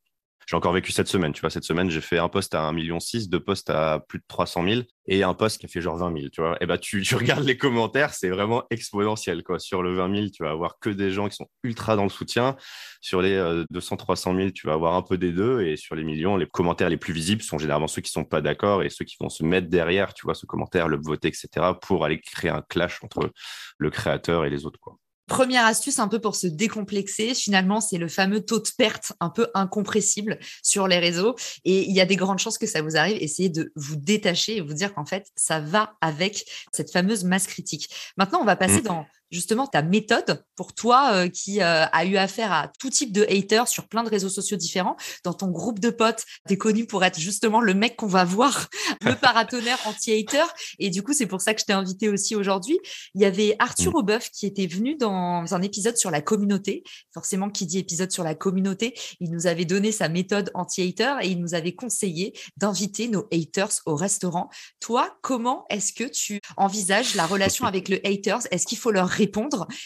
J'ai 0.47 0.57
encore 0.57 0.73
vécu 0.73 0.91
cette 0.91 1.09
semaine. 1.09 1.33
Tu 1.33 1.41
vois, 1.41 1.51
cette 1.51 1.65
semaine, 1.65 1.91
j'ai 1.91 2.01
fait 2.01 2.19
un 2.19 2.29
poste 2.29 2.55
à 2.55 2.63
1,6 2.71 2.75
million, 2.75 2.99
deux 3.29 3.41
postes 3.41 3.71
à 3.71 4.01
plus 4.09 4.19
de 4.19 4.25
300 4.27 4.65
000 4.65 4.81
et 5.07 5.23
un 5.23 5.35
poste 5.35 5.59
qui 5.59 5.67
a 5.67 5.69
fait 5.69 5.81
genre 5.81 5.97
20 5.97 6.13
000. 6.13 6.29
Tu 6.33 6.41
vois, 6.41 6.57
et 6.61 6.67
bah, 6.67 6.79
tu, 6.79 7.03
regardes 7.15 7.45
les 7.45 7.57
commentaires, 7.57 8.15
c'est 8.15 8.31
vraiment 8.31 8.65
exponentiel. 8.71 9.43
Quoi. 9.43 9.59
Sur 9.59 9.83
le 9.83 9.95
20 9.95 10.15
000, 10.15 10.29
tu 10.35 10.43
vas 10.43 10.51
avoir 10.51 10.79
que 10.79 10.91
des 10.91 11.11
gens 11.11 11.29
qui 11.29 11.37
sont 11.37 11.49
ultra 11.63 11.97
dans 11.97 12.05
le 12.05 12.09
soutien. 12.11 12.57
Sur 13.01 13.23
les 13.23 13.65
200, 13.71 13.97
300 13.97 14.35
000, 14.37 14.51
tu 14.51 14.67
vas 14.67 14.75
avoir 14.75 14.95
un 14.95 15.03
peu 15.03 15.19
des 15.19 15.33
deux. 15.33 15.63
Et 15.63 15.77
sur 15.77 15.95
les 15.95 16.05
millions, 16.05 16.37
les 16.37 16.47
commentaires 16.47 16.89
les 16.89 16.97
plus 16.97 17.13
visibles 17.13 17.43
sont 17.43 17.59
généralement 17.59 17.89
ceux 17.89 18.03
qui 18.03 18.11
sont 18.11 18.25
pas 18.25 18.41
d'accord 18.41 18.83
et 18.83 18.91
ceux 18.91 19.05
qui 19.05 19.17
vont 19.21 19.29
se 19.29 19.45
mettre 19.45 19.69
derrière, 19.69 20.15
tu 20.15 20.23
vois, 20.25 20.35
ce 20.35 20.47
commentaire, 20.47 20.89
le 20.89 20.99
voter, 21.03 21.29
etc., 21.29 21.49
pour 21.81 22.05
aller 22.05 22.21
créer 22.21 22.51
un 22.51 22.63
clash 22.63 23.03
entre 23.03 23.31
le 23.79 23.91
créateur 23.91 24.45
et 24.45 24.51
les 24.51 24.67
autres. 24.67 24.79
Quoi. 24.81 25.00
Première 25.31 25.65
astuce 25.65 26.01
un 26.01 26.09
peu 26.09 26.19
pour 26.19 26.35
se 26.35 26.49
décomplexer, 26.49 27.35
finalement, 27.35 27.81
c'est 27.81 27.99
le 27.99 28.09
fameux 28.09 28.41
taux 28.41 28.59
de 28.59 28.69
perte 28.77 29.13
un 29.21 29.31
peu 29.31 29.47
incompressible 29.55 30.41
sur 30.61 30.89
les 30.89 30.99
réseaux. 30.99 31.37
Et 31.65 31.89
il 31.89 31.95
y 31.95 32.01
a 32.01 32.05
des 32.05 32.17
grandes 32.17 32.41
chances 32.41 32.59
que 32.59 32.67
ça 32.67 32.83
vous 32.83 32.97
arrive. 32.97 33.17
Essayez 33.23 33.49
de 33.49 33.73
vous 33.77 33.95
détacher 33.95 34.57
et 34.57 34.61
vous 34.61 34.75
dire 34.75 34.93
qu'en 34.93 35.07
fait, 35.07 35.29
ça 35.37 35.61
va 35.61 35.95
avec 36.01 36.45
cette 36.73 36.91
fameuse 36.91 37.23
masse 37.23 37.47
critique. 37.47 37.89
Maintenant, 38.17 38.41
on 38.41 38.45
va 38.45 38.57
passer 38.57 38.81
mmh. 38.81 38.87
dans 38.87 39.07
justement 39.31 39.67
ta 39.67 39.83
méthode 39.83 40.45
pour 40.57 40.75
toi 40.75 41.13
euh, 41.15 41.29
qui 41.29 41.63
euh, 41.63 41.87
a 41.87 42.05
eu 42.05 42.17
affaire 42.17 42.53
à 42.53 42.71
tout 42.79 42.91
type 42.91 43.13
de 43.13 43.23
haters 43.23 43.69
sur 43.69 43.89
plein 43.89 44.03
de 44.03 44.09
réseaux 44.09 44.29
sociaux 44.29 44.57
différents. 44.57 44.97
Dans 45.25 45.33
ton 45.33 45.49
groupe 45.49 45.79
de 45.79 45.91
potes, 45.91 46.25
tu 46.47 46.55
es 46.55 46.57
connu 46.57 46.87
pour 46.87 47.05
être 47.05 47.19
justement 47.19 47.61
le 47.61 47.75
mec 47.75 47.97
qu'on 47.97 48.07
va 48.07 48.25
voir, 48.25 48.69
le 49.03 49.15
paratonnerre 49.15 49.79
anti-hater. 49.87 50.45
Et 50.79 50.91
du 50.91 51.03
coup, 51.03 51.13
c'est 51.13 51.27
pour 51.27 51.41
ça 51.41 51.55
que 51.55 51.61
je 51.61 51.67
t'ai 51.67 51.73
invité 51.73 52.09
aussi 52.09 52.35
aujourd'hui. 52.35 52.79
Il 53.15 53.21
y 53.21 53.25
avait 53.25 53.57
Arthur 53.59 53.93
mmh. 53.93 53.97
Aubeuf 53.97 54.31
qui 54.31 54.47
était 54.47 54.67
venu 54.67 54.97
dans 54.97 55.55
un 55.55 55.63
épisode 55.63 55.97
sur 55.97 56.11
la 56.11 56.21
communauté. 56.21 56.83
Forcément, 57.15 57.51
qui 57.51 57.67
dit 57.67 57.79
épisode 57.79 58.11
sur 58.11 58.25
la 58.25 58.35
communauté, 58.35 58.95
il 59.21 59.31
nous 59.31 59.47
avait 59.47 59.65
donné 59.65 59.93
sa 59.93 60.09
méthode 60.09 60.51
anti-hater 60.55 61.17
et 61.23 61.29
il 61.29 61.41
nous 61.41 61.55
avait 61.55 61.75
conseillé 61.75 62.35
d'inviter 62.57 63.09
nos 63.09 63.27
haters 63.33 63.81
au 63.87 63.95
restaurant. 63.95 64.51
Toi, 64.81 65.17
comment 65.23 65.65
est-ce 65.71 65.93
que 65.93 66.05
tu 66.05 66.41
envisages 66.57 67.15
la 67.15 67.27
relation 67.27 67.67
avec 67.67 67.89
le 67.89 68.05
haters? 68.07 68.47
Est-ce 68.51 68.67
qu'il 68.67 68.79
faut 68.79 68.91
leur 68.91 69.09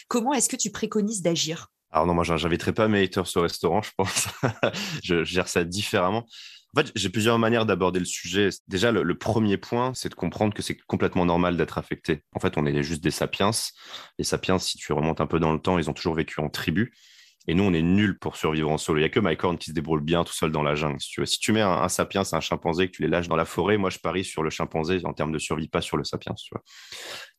Comment 0.07 0.33
est-ce 0.33 0.49
que 0.49 0.55
tu 0.55 0.71
préconises 0.71 1.21
d'agir? 1.21 1.67
Alors 1.91 2.07
non, 2.07 2.13
moi, 2.13 2.23
j'inviterai 2.23 2.73
pas 2.73 2.87
mes 2.87 3.03
haters 3.03 3.37
au 3.37 3.41
restaurant, 3.41 3.81
je 3.81 3.91
pense. 3.95 4.27
je, 5.03 5.23
gère 5.23 5.47
ça 5.47 5.63
différemment. 5.63 6.25
En 6.75 6.81
fait, 6.81 6.91
j'ai 6.95 7.09
plusieurs 7.09 7.39
manières 7.39 7.65
d'aborder 7.65 7.99
le 7.99 8.05
sujet. 8.05 8.49
Déjà, 8.67 8.91
le, 8.91 9.17
premier 9.17 9.55
point, 9.55 9.93
c'est 9.93 10.09
de 10.09 10.15
comprendre 10.15 10.53
que 10.53 10.61
c'est 10.61 10.75
complètement 10.87 11.25
normal 11.25 11.55
d'être 11.55 11.77
affecté. 11.77 12.23
En 12.33 12.41
fait, 12.41 12.57
on 12.57 12.65
est 12.65 12.83
juste 12.83 13.01
des 13.01 13.11
sapiens. 13.11 13.51
Les 14.19 14.25
sapiens, 14.25 14.59
si 14.59 14.77
tu 14.77 14.91
remontes 14.91 15.21
un 15.21 15.27
peu 15.27 15.39
dans 15.39 15.53
le 15.53 15.59
temps, 15.59 15.79
ils 15.79 15.89
ont 15.89 15.93
toujours 15.93 16.15
vécu 16.15 16.41
en 16.41 16.49
tribu. 16.49 16.93
Et 17.47 17.53
nous, 17.53 17.63
on 17.63 17.73
est 17.73 17.81
nuls 17.81 18.17
pour 18.17 18.35
survivre 18.37 18.71
en 18.71 18.77
solo. 18.77 18.97
Il 18.99 19.01
n'y 19.01 19.05
a 19.05 19.09
que 19.09 19.19
Mike 19.19 19.43
Horn 19.43 19.57
qui 19.57 19.69
se 19.69 19.75
débrouille 19.75 20.01
bien 20.01 20.23
tout 20.23 20.33
seul 20.33 20.51
dans 20.51 20.63
la 20.63 20.75
jungle. 20.75 20.97
Si 20.99 21.39
tu, 21.39 21.51
mets 21.51 21.61
un, 21.61 21.69
un 21.69 21.89
sapiens, 21.89 22.23
un 22.31 22.39
chimpanzé, 22.39 22.87
que 22.87 22.95
tu 22.95 23.01
les 23.01 23.07
lâches 23.07 23.27
dans 23.27 23.35
la 23.35 23.45
forêt, 23.45 23.77
moi, 23.77 23.89
je 23.89 23.99
parie 23.99 24.23
sur 24.23 24.43
le 24.43 24.49
chimpanzé 24.49 25.01
en 25.03 25.13
termes 25.13 25.31
de 25.31 25.39
survie, 25.39 25.67
pas 25.67 25.81
sur 25.81 25.97
le 25.97 26.03
sapiens. 26.03 26.33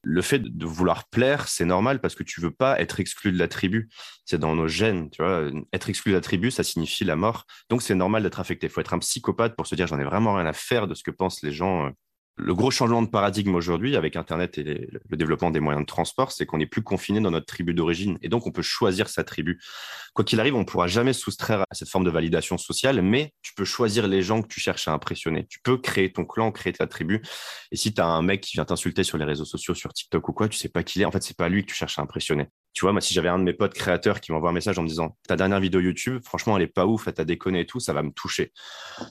Le 0.03 0.23
fait 0.23 0.39
de 0.41 0.67
vouloir 0.67 1.09
plaire, 1.09 1.49
c'est 1.49 1.65
normal 1.65 2.01
parce 2.01 2.15
que 2.15 2.23
tu 2.23 2.41
veux 2.41 2.53
pas 2.53 2.81
être 2.81 3.01
exclu 3.01 3.33
de 3.33 3.39
la 3.39 3.49
tribu. 3.49 3.89
C'est 4.25 4.39
dans 4.39 4.55
nos 4.55 4.69
gènes. 4.69 5.11
Tu 5.11 5.23
vois. 5.23 5.51
Être 5.73 5.89
exclu 5.89 6.13
de 6.13 6.17
la 6.17 6.21
tribu, 6.21 6.51
ça 6.51 6.63
signifie 6.63 7.05
la 7.05 7.17
mort. 7.17 7.45
Donc, 7.69 7.83
c'est 7.83 7.95
normal 7.95 8.23
d'être 8.23 8.39
affecté. 8.39 8.69
Il 8.69 8.71
faut 8.71 8.81
être 8.81 8.95
un 8.95 8.99
psychopathe 9.01 9.57
pour 9.57 9.67
se 9.67 9.75
dire 9.75 9.87
j'en 9.87 9.99
ai 9.99 10.05
vraiment 10.05 10.35
rien 10.35 10.47
à 10.47 10.53
faire 10.53 10.87
de 10.87 10.95
ce 10.95 11.03
que 11.03 11.11
pensent 11.11 11.43
les 11.43 11.53
gens 11.53 11.87
euh, 11.87 11.91
le 12.37 12.55
gros 12.55 12.71
changement 12.71 13.03
de 13.03 13.09
paradigme 13.09 13.55
aujourd'hui 13.55 13.97
avec 13.97 14.15
Internet 14.15 14.59
et 14.59 14.89
le 15.09 15.17
développement 15.17 15.51
des 15.51 15.61
moyens 15.61 15.85
de 15.85 15.87
transport, 15.87 16.33
c'est 16.33 16.45
qu'on 16.45 16.59
n'est 16.59 16.67
plus 16.67 16.83
confiné 16.83 17.21
dans 17.21 17.31
notre 17.31 17.47
tribu 17.47 17.73
d'origine 17.73 18.19
et 18.21 18.29
donc 18.29 18.47
on 18.47 18.53
peut 18.53 18.63
choisir 18.63 19.09
sa 19.09 19.25
tribu. 19.25 19.59
Quoi 20.13 20.25
qu'il 20.25 20.39
arrive, 20.39 20.55
on 20.55 20.61
ne 20.61 20.65
pourra 20.65 20.87
jamais 20.87 21.15
soustraire 21.15 21.63
à 21.63 21.75
cette 21.75 21.89
forme 21.89 22.05
de 22.05 22.11
validation 22.11 22.59
sociale, 22.59 23.01
mais 23.01 23.33
tu 23.41 23.55
peux 23.55 23.65
choisir 23.65 24.07
les 24.07 24.23
gens 24.23 24.43
que 24.43 24.49
tu 24.49 24.61
cherches 24.61 24.87
à 24.87 24.93
impressionner. 24.93 25.47
Tu 25.49 25.61
peux 25.61 25.79
créer 25.79 26.13
ton 26.13 26.27
clan, 26.27 26.53
créer 26.53 26.75
ta 26.75 26.87
tribu. 26.87 27.23
Et 27.73 27.77
si 27.77 27.95
tu 27.95 28.01
as 28.03 28.07
un 28.07 28.23
mec 28.23 28.43
qui 28.43 28.57
vient 28.57 28.67
t'insulter 28.67 29.03
sur 29.03 29.17
les 29.17 29.25
réseaux 29.25 29.45
sociaux, 29.47 29.75
sur 29.75 29.93
TikTok 29.93 30.29
ou 30.29 30.33
quoi, 30.33 30.49
tu 30.49 30.59
sais 30.59 30.69
pas 30.69 30.83
qui 30.83 30.99
il 30.99 31.03
est. 31.03 31.05
En 31.07 31.13
fait, 31.13 31.23
c'est 31.23 31.37
pas 31.37 31.49
lui 31.49 31.63
que 31.63 31.71
tu 31.71 31.75
cherches 31.75 31.99
à 31.99 32.03
impressionner. 32.03 32.49
Tu 32.77 32.85
vois, 32.85 32.93
moi, 32.93 33.01
si 33.01 33.15
j'avais 33.15 33.31
un 33.31 33.39
de 33.39 33.43
mes 33.43 33.55
potes 33.55 33.73
créateurs 33.73 34.21
qui 34.21 34.33
m'envoie 34.33 34.51
un 34.51 34.53
message 34.53 34.79
en 34.79 34.83
me 34.83 34.89
disant 34.89 35.17
ta 35.27 35.35
dernière 35.35 35.61
vidéo 35.61 35.81
YouTube, 35.81 36.21
franchement, 36.23 36.59
elle 36.59 36.63
est 36.63 36.67
pas 36.67 36.85
ouf, 36.85 37.09
elle 37.09 37.15
t'a 37.15 37.25
déconné 37.25 37.61
et 37.61 37.67
tout, 37.67 37.81
ça 37.81 37.95
va 37.95 38.03
me 38.03 38.11
toucher. 38.11 38.53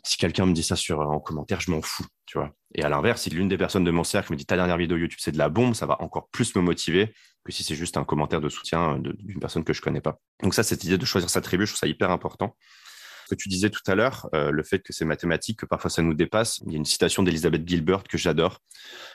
Si 0.03 0.17
quelqu'un 0.17 0.45
me 0.45 0.53
dit 0.53 0.61
ça 0.61 0.75
sur, 0.75 0.99
en 0.99 1.19
commentaire, 1.19 1.61
je 1.61 1.71
m'en 1.71 1.81
fous, 1.81 2.05
tu 2.27 2.37
vois. 2.37 2.51
Et 2.75 2.83
à 2.83 2.89
l'inverse, 2.89 3.23
si 3.23 3.31
l'une 3.31 3.47
des 3.47 3.57
personnes 3.57 3.83
de 3.83 3.89
mon 3.89 4.03
cercle 4.03 4.33
me 4.33 4.37
dit 4.37 4.45
ta 4.45 4.55
dernière 4.55 4.77
vidéo 4.77 4.97
YouTube, 4.97 5.17
c'est 5.19 5.31
de 5.31 5.39
la 5.39 5.49
bombe, 5.49 5.73
ça 5.73 5.87
va 5.87 5.99
encore 6.03 6.29
plus 6.29 6.55
me 6.55 6.61
motiver 6.61 7.11
que 7.43 7.51
si 7.51 7.63
c'est 7.63 7.73
juste 7.73 7.97
un 7.97 8.03
commentaire 8.03 8.39
de 8.39 8.49
soutien 8.49 8.99
d'une 8.99 9.39
personne 9.39 9.63
que 9.63 9.73
je 9.73 9.81
connais 9.81 10.01
pas. 10.01 10.19
Donc 10.43 10.53
ça, 10.53 10.61
cette 10.61 10.83
idée 10.83 10.99
de 10.99 11.05
choisir 11.05 11.31
sa 11.31 11.41
tribu, 11.41 11.65
je 11.65 11.71
trouve 11.71 11.79
ça 11.79 11.87
hyper 11.87 12.11
important. 12.11 12.55
Ce 13.25 13.33
que 13.33 13.41
tu 13.41 13.49
disais 13.49 13.69
tout 13.69 13.81
à 13.87 13.95
l'heure, 13.95 14.29
euh, 14.35 14.51
le 14.51 14.63
fait 14.63 14.79
que 14.79 14.93
c'est 14.93 15.05
mathématique, 15.05 15.59
que 15.59 15.65
parfois 15.65 15.89
ça 15.89 16.01
nous 16.01 16.13
dépasse. 16.13 16.61
Il 16.65 16.71
y 16.71 16.75
a 16.75 16.77
une 16.77 16.85
citation 16.85 17.23
d'Elizabeth 17.23 17.67
Gilbert 17.67 18.03
que 18.03 18.17
j'adore, 18.17 18.59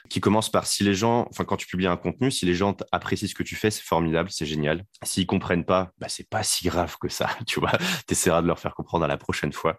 qui 0.09 0.21
commence 0.21 0.51
par 0.51 0.67
si 0.67 0.83
les 0.83 0.95
gens, 0.95 1.27
enfin 1.31 1.45
quand 1.45 1.57
tu 1.57 1.67
publies 1.67 1.87
un 1.87 1.97
contenu, 1.97 2.31
si 2.31 2.45
les 2.45 2.55
gens 2.55 2.77
apprécient 2.91 3.29
ce 3.29 3.35
que 3.35 3.43
tu 3.43 3.55
fais, 3.55 3.71
c'est 3.71 3.85
formidable, 3.85 4.31
c'est 4.31 4.47
génial. 4.47 4.85
S'ils 5.05 5.27
comprennent 5.27 5.65
pas, 5.65 5.93
bah 5.99 6.09
c'est 6.09 6.29
pas 6.29 6.43
si 6.43 6.67
grave 6.67 6.97
que 7.01 7.09
ça, 7.09 7.31
tu 7.47 7.61
vois. 7.61 7.73
Tu 8.07 8.13
essaieras 8.13 8.43
de 8.43 8.47
leur 8.47 8.59
faire 8.59 8.75
comprendre 8.75 9.05
à 9.05 9.09
la 9.09 9.17
prochaine 9.17 9.53
fois. 9.53 9.79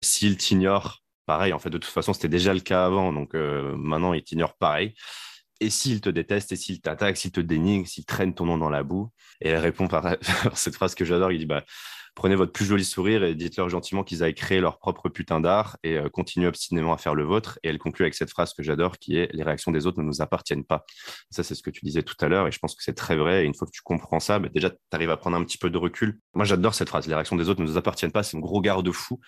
S'ils 0.00 0.36
t'ignorent, 0.36 1.02
pareil. 1.26 1.52
En 1.52 1.58
fait, 1.58 1.70
de 1.70 1.78
toute 1.78 1.92
façon, 1.92 2.12
c'était 2.12 2.28
déjà 2.28 2.54
le 2.54 2.60
cas 2.60 2.84
avant, 2.84 3.12
donc 3.12 3.34
euh, 3.34 3.74
maintenant 3.76 4.12
ils 4.12 4.22
t'ignorent 4.22 4.56
pareil 4.56 4.94
et 5.62 5.70
s'ils 5.70 6.00
te 6.00 6.10
détestent, 6.10 6.52
et 6.52 6.56
s'ils 6.56 6.80
t'attaquent, 6.80 7.16
s'ils 7.16 7.32
te 7.32 7.40
dénigrent, 7.40 7.88
s'ils 7.88 8.04
traînent 8.04 8.34
ton 8.34 8.46
nom 8.46 8.58
dans 8.58 8.70
la 8.70 8.82
boue. 8.82 9.10
Et 9.40 9.48
elle 9.48 9.60
répond 9.60 9.86
par 9.88 10.16
cette 10.54 10.74
phrase 10.74 10.94
que 10.94 11.04
j'adore, 11.04 11.32
il 11.32 11.38
dit 11.38 11.46
bah, 11.46 11.64
prenez 12.14 12.34
votre 12.34 12.52
plus 12.52 12.64
joli 12.64 12.84
sourire 12.84 13.24
et 13.24 13.34
dites-leur 13.34 13.68
gentiment 13.68 14.04
qu'ils 14.04 14.22
aient 14.22 14.34
créé 14.34 14.60
leur 14.60 14.78
propre 14.78 15.08
putain 15.08 15.40
d'art 15.40 15.76
et 15.82 15.96
euh, 15.96 16.08
continuez 16.08 16.46
obstinément 16.46 16.92
à 16.92 16.98
faire 16.98 17.14
le 17.14 17.24
vôtre. 17.24 17.58
Et 17.62 17.68
elle 17.68 17.78
conclut 17.78 18.04
avec 18.04 18.14
cette 18.14 18.30
phrase 18.30 18.52
que 18.52 18.62
j'adore 18.62 18.98
qui 18.98 19.16
est 19.16 19.30
les 19.32 19.42
réactions 19.42 19.72
des 19.72 19.86
autres 19.86 20.00
ne 20.00 20.06
nous 20.06 20.20
appartiennent 20.20 20.64
pas. 20.64 20.84
Ça, 21.30 21.42
c'est 21.42 21.54
ce 21.54 21.62
que 21.62 21.70
tu 21.70 21.84
disais 21.84 22.02
tout 22.02 22.16
à 22.20 22.28
l'heure 22.28 22.46
et 22.46 22.52
je 22.52 22.58
pense 22.58 22.74
que 22.74 22.82
c'est 22.82 22.94
très 22.94 23.16
vrai. 23.16 23.44
Et 23.44 23.46
une 23.46 23.54
fois 23.54 23.66
que 23.66 23.72
tu 23.72 23.82
comprends 23.82 24.20
ça, 24.20 24.38
bah, 24.38 24.48
déjà, 24.52 24.70
tu 24.70 24.76
arrives 24.92 25.10
à 25.10 25.16
prendre 25.16 25.36
un 25.36 25.44
petit 25.44 25.58
peu 25.58 25.70
de 25.70 25.78
recul. 25.78 26.18
Moi, 26.34 26.44
j'adore 26.44 26.74
cette 26.74 26.88
phrase. 26.88 27.06
Les 27.06 27.14
réactions 27.14 27.36
des 27.36 27.48
autres 27.48 27.60
ne 27.60 27.66
nous 27.66 27.76
appartiennent 27.76 28.12
pas. 28.12 28.22
C'est 28.22 28.36
un 28.36 28.40
gros 28.40 28.60
garde-fou. 28.60 29.20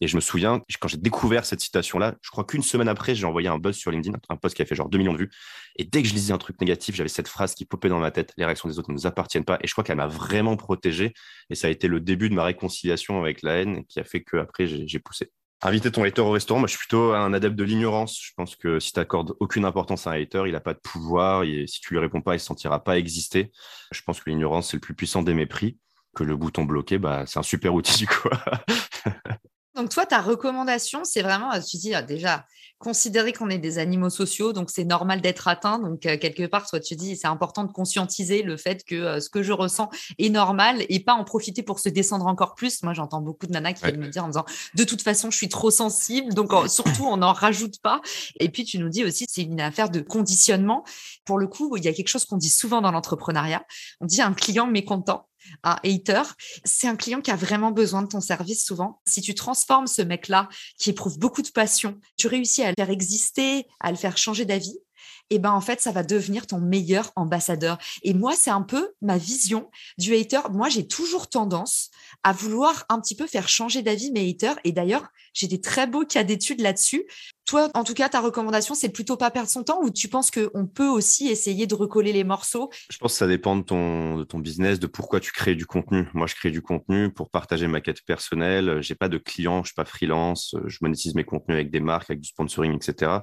Et 0.00 0.08
je 0.08 0.16
me 0.16 0.20
souviens, 0.20 0.60
quand 0.80 0.88
j'ai 0.88 0.96
découvert 0.96 1.44
cette 1.44 1.60
citation-là, 1.60 2.14
je 2.20 2.30
crois 2.30 2.44
qu'une 2.44 2.62
semaine 2.62 2.88
après, 2.88 3.14
j'ai 3.14 3.26
envoyé 3.26 3.48
un 3.48 3.58
buzz 3.58 3.76
sur 3.76 3.90
LinkedIn, 3.90 4.18
un 4.28 4.36
post 4.36 4.56
qui 4.56 4.62
a 4.62 4.66
fait 4.66 4.74
genre 4.74 4.88
2 4.88 4.98
millions 4.98 5.12
de 5.12 5.18
vues. 5.18 5.30
Et 5.76 5.84
dès 5.84 6.02
que 6.02 6.08
je 6.08 6.14
lisais 6.14 6.32
un 6.32 6.38
truc 6.38 6.60
négatif, 6.60 6.94
j'avais 6.94 7.08
cette 7.08 7.28
phrase 7.28 7.54
qui 7.54 7.64
popait 7.64 7.88
dans 7.88 8.00
ma 8.00 8.10
tête 8.10 8.32
les 8.36 8.44
réactions 8.44 8.68
des 8.68 8.78
autres 8.78 8.90
ne 8.90 8.94
nous 8.94 9.06
appartiennent 9.06 9.44
pas. 9.44 9.58
Et 9.62 9.66
je 9.66 9.72
crois 9.72 9.84
qu'elle 9.84 9.96
m'a 9.96 10.06
vraiment 10.06 10.56
protégé. 10.56 11.14
Et 11.50 11.54
ça 11.54 11.68
a 11.68 11.70
été 11.70 11.88
le 11.88 12.00
début 12.00 12.28
de 12.28 12.34
ma 12.34 12.44
réconciliation 12.44 13.20
avec 13.20 13.42
la 13.42 13.54
haine 13.54 13.84
qui 13.86 14.00
a 14.00 14.04
fait 14.04 14.22
qu'après, 14.22 14.66
j'ai 14.66 14.98
poussé. 14.98 15.30
Inviter 15.62 15.90
ton 15.90 16.02
hater 16.04 16.20
au 16.20 16.30
restaurant, 16.30 16.60
moi 16.60 16.66
je 16.66 16.72
suis 16.72 16.80
plutôt 16.80 17.14
un 17.14 17.32
adepte 17.32 17.56
de 17.56 17.64
l'ignorance. 17.64 18.20
Je 18.20 18.32
pense 18.36 18.54
que 18.54 18.78
si 18.80 18.92
tu 18.92 19.00
accordes 19.00 19.34
aucune 19.40 19.64
importance 19.64 20.06
à 20.06 20.10
un 20.10 20.20
hater, 20.20 20.42
il 20.46 20.52
n'a 20.52 20.60
pas 20.60 20.74
de 20.74 20.80
pouvoir 20.80 21.44
et 21.44 21.66
si 21.66 21.80
tu 21.80 21.94
lui 21.94 22.00
réponds 22.00 22.20
pas, 22.20 22.32
il 22.32 22.36
ne 22.36 22.40
se 22.40 22.46
sentira 22.46 22.84
pas 22.84 22.98
exister. 22.98 23.50
Je 23.90 24.02
pense 24.02 24.20
que 24.20 24.28
l'ignorance, 24.28 24.70
c'est 24.70 24.76
le 24.76 24.82
plus 24.82 24.94
puissant 24.94 25.22
des 25.22 25.32
mépris. 25.32 25.78
Que 26.14 26.22
le 26.22 26.36
bouton 26.36 26.64
bloqué, 26.64 26.98
bah, 26.98 27.24
c'est 27.26 27.38
un 27.38 27.42
super 27.42 27.74
outil. 27.74 28.06
Quoi. 28.22 28.38
Donc, 29.74 29.88
toi, 29.88 30.06
ta 30.06 30.20
recommandation, 30.20 31.02
c'est 31.02 31.22
vraiment, 31.22 31.52
euh, 31.52 31.60
tu 31.60 31.78
dis 31.78 31.94
euh, 31.96 32.02
déjà, 32.02 32.46
considérer 32.78 33.32
qu'on 33.32 33.50
est 33.50 33.58
des 33.58 33.78
animaux 33.78 34.10
sociaux, 34.10 34.52
donc 34.52 34.70
c'est 34.70 34.84
normal 34.84 35.20
d'être 35.20 35.48
atteint. 35.48 35.80
Donc, 35.80 36.06
euh, 36.06 36.16
quelque 36.16 36.46
part, 36.46 36.68
toi, 36.68 36.78
tu 36.78 36.94
dis, 36.94 37.16
c'est 37.16 37.26
important 37.26 37.64
de 37.64 37.72
conscientiser 37.72 38.42
le 38.42 38.56
fait 38.56 38.84
que 38.84 39.18
ce 39.18 39.28
que 39.28 39.42
je 39.42 39.52
ressens 39.52 39.90
est 40.18 40.28
normal 40.28 40.84
et 40.88 41.00
pas 41.00 41.14
en 41.14 41.24
profiter 41.24 41.64
pour 41.64 41.80
se 41.80 41.88
descendre 41.88 42.26
encore 42.26 42.54
plus. 42.54 42.82
Moi, 42.84 42.92
j'entends 42.92 43.20
beaucoup 43.20 43.46
de 43.46 43.52
nanas 43.52 43.72
qui 43.72 43.84
viennent 43.84 43.98
me 43.98 44.08
dire 44.08 44.24
en 44.24 44.28
disant, 44.28 44.44
de 44.74 44.84
toute 44.84 45.02
façon, 45.02 45.30
je 45.30 45.36
suis 45.36 45.48
trop 45.48 45.70
sensible, 45.70 46.34
donc 46.34 46.52
surtout, 46.68 47.06
on 47.06 47.16
n'en 47.16 47.32
rajoute 47.32 47.80
pas. 47.80 48.00
Et 48.38 48.50
puis, 48.50 48.64
tu 48.64 48.78
nous 48.78 48.90
dis 48.90 49.04
aussi, 49.04 49.24
c'est 49.28 49.42
une 49.42 49.60
affaire 49.60 49.90
de 49.90 50.00
conditionnement. 50.00 50.84
Pour 51.24 51.38
le 51.38 51.48
coup, 51.48 51.76
il 51.76 51.84
y 51.84 51.88
a 51.88 51.92
quelque 51.92 52.08
chose 52.08 52.26
qu'on 52.26 52.36
dit 52.36 52.50
souvent 52.50 52.80
dans 52.80 52.92
l'entrepreneuriat. 52.92 53.64
On 54.00 54.06
dit 54.06 54.20
un 54.20 54.34
client 54.34 54.66
mécontent 54.66 55.26
un 55.62 55.76
hater, 55.84 56.22
c'est 56.64 56.86
un 56.86 56.96
client 56.96 57.20
qui 57.20 57.30
a 57.30 57.36
vraiment 57.36 57.70
besoin 57.70 58.02
de 58.02 58.08
ton 58.08 58.20
service 58.20 58.64
souvent. 58.64 59.00
Si 59.06 59.20
tu 59.20 59.34
transformes 59.34 59.86
ce 59.86 60.02
mec-là 60.02 60.48
qui 60.78 60.90
éprouve 60.90 61.18
beaucoup 61.18 61.42
de 61.42 61.50
passion, 61.50 61.98
tu 62.16 62.26
réussis 62.26 62.62
à 62.62 62.68
le 62.68 62.74
faire 62.76 62.90
exister, 62.90 63.66
à 63.80 63.90
le 63.90 63.96
faire 63.96 64.16
changer 64.16 64.44
d'avis, 64.44 64.78
et 65.30 65.38
ben 65.38 65.52
en 65.52 65.60
fait, 65.60 65.80
ça 65.80 65.92
va 65.92 66.02
devenir 66.02 66.46
ton 66.46 66.60
meilleur 66.60 67.12
ambassadeur. 67.16 67.78
Et 68.02 68.14
moi, 68.14 68.34
c'est 68.36 68.50
un 68.50 68.62
peu 68.62 68.90
ma 69.00 69.18
vision 69.18 69.70
du 69.98 70.14
hater. 70.14 70.40
Moi, 70.50 70.68
j'ai 70.68 70.86
toujours 70.86 71.28
tendance 71.28 71.90
à 72.22 72.32
vouloir 72.32 72.84
un 72.88 73.00
petit 73.00 73.16
peu 73.16 73.26
faire 73.26 73.48
changer 73.48 73.82
d'avis 73.82 74.12
mes 74.12 74.28
haters. 74.28 74.56
Et 74.64 74.72
d'ailleurs, 74.72 75.08
j'ai 75.32 75.48
des 75.48 75.60
très 75.60 75.86
beaux 75.86 76.04
cas 76.04 76.24
d'études 76.24 76.60
là-dessus. 76.60 77.04
Toi, 77.46 77.68
en 77.74 77.84
tout 77.84 77.94
cas, 77.94 78.08
ta 78.08 78.20
recommandation, 78.20 78.74
c'est 78.74 78.88
plutôt 78.88 79.16
pas 79.16 79.30
perdre 79.30 79.50
son 79.50 79.64
temps 79.64 79.80
ou 79.82 79.90
tu 79.90 80.08
penses 80.08 80.30
qu'on 80.30 80.66
peut 80.66 80.88
aussi 80.88 81.28
essayer 81.28 81.66
de 81.66 81.74
recoller 81.74 82.12
les 82.12 82.24
morceaux? 82.24 82.70
Je 82.90 82.96
pense 82.96 83.12
que 83.12 83.18
ça 83.18 83.26
dépend 83.26 83.56
de 83.56 83.62
ton, 83.62 84.16
de 84.16 84.24
ton 84.24 84.38
business, 84.38 84.78
de 84.78 84.86
pourquoi 84.86 85.20
tu 85.20 85.32
crées 85.32 85.54
du 85.54 85.66
contenu. 85.66 86.08
Moi, 86.14 86.26
je 86.26 86.34
crée 86.34 86.50
du 86.50 86.62
contenu 86.62 87.12
pour 87.12 87.30
partager 87.30 87.66
ma 87.66 87.80
quête 87.80 88.02
personnelle. 88.06 88.80
J'ai 88.80 88.94
pas 88.94 89.08
de 89.08 89.18
clients, 89.18 89.62
je 89.62 89.68
suis 89.68 89.74
pas 89.74 89.84
freelance. 89.84 90.54
Je 90.66 90.78
monétise 90.80 91.14
mes 91.14 91.24
contenus 91.24 91.56
avec 91.56 91.70
des 91.70 91.80
marques, 91.80 92.10
avec 92.10 92.20
du 92.20 92.28
sponsoring, 92.28 92.74
etc. 92.74 93.18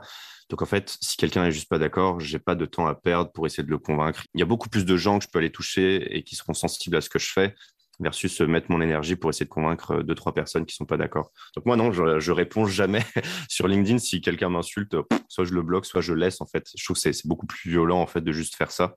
Donc 0.51 0.61
en 0.61 0.65
fait, 0.65 0.97
si 0.99 1.15
quelqu'un 1.15 1.45
n'est 1.45 1.53
juste 1.53 1.69
pas 1.69 1.79
d'accord, 1.79 2.19
j'ai 2.19 2.37
pas 2.37 2.55
de 2.55 2.65
temps 2.65 2.85
à 2.85 2.93
perdre 2.93 3.31
pour 3.31 3.45
essayer 3.45 3.63
de 3.63 3.69
le 3.69 3.77
convaincre. 3.77 4.25
Il 4.33 4.41
y 4.41 4.43
a 4.43 4.45
beaucoup 4.45 4.67
plus 4.67 4.83
de 4.83 4.97
gens 4.97 5.17
que 5.17 5.23
je 5.23 5.29
peux 5.29 5.39
aller 5.39 5.49
toucher 5.49 6.13
et 6.13 6.23
qui 6.23 6.35
seront 6.35 6.53
sensibles 6.53 6.97
à 6.97 7.01
ce 7.01 7.09
que 7.09 7.19
je 7.19 7.31
fais 7.31 7.55
versus 8.01 8.41
mettre 8.41 8.69
mon 8.69 8.81
énergie 8.81 9.15
pour 9.15 9.29
essayer 9.29 9.45
de 9.45 9.49
convaincre 9.49 10.03
deux, 10.03 10.13
trois 10.13 10.33
personnes 10.33 10.65
qui 10.65 10.75
sont 10.75 10.85
pas 10.85 10.97
d'accord. 10.97 11.31
Donc 11.55 11.65
moi, 11.65 11.77
non, 11.77 11.93
je, 11.93 12.19
je 12.19 12.31
réponds 12.33 12.65
jamais 12.65 13.05
sur 13.47 13.69
LinkedIn. 13.69 13.99
Si 13.99 14.19
quelqu'un 14.19 14.49
m'insulte, 14.49 14.97
soit 15.29 15.45
je 15.45 15.53
le 15.53 15.61
bloque, 15.61 15.85
soit 15.85 16.01
je 16.01 16.13
laisse. 16.13 16.41
En 16.41 16.47
fait, 16.47 16.67
je 16.75 16.83
trouve 16.83 16.95
que 16.95 17.13
c'est 17.13 17.25
beaucoup 17.25 17.47
plus 17.47 17.69
violent 17.69 18.01
en 18.01 18.07
fait 18.07 18.21
de 18.21 18.31
juste 18.33 18.55
faire 18.57 18.71
ça. 18.71 18.95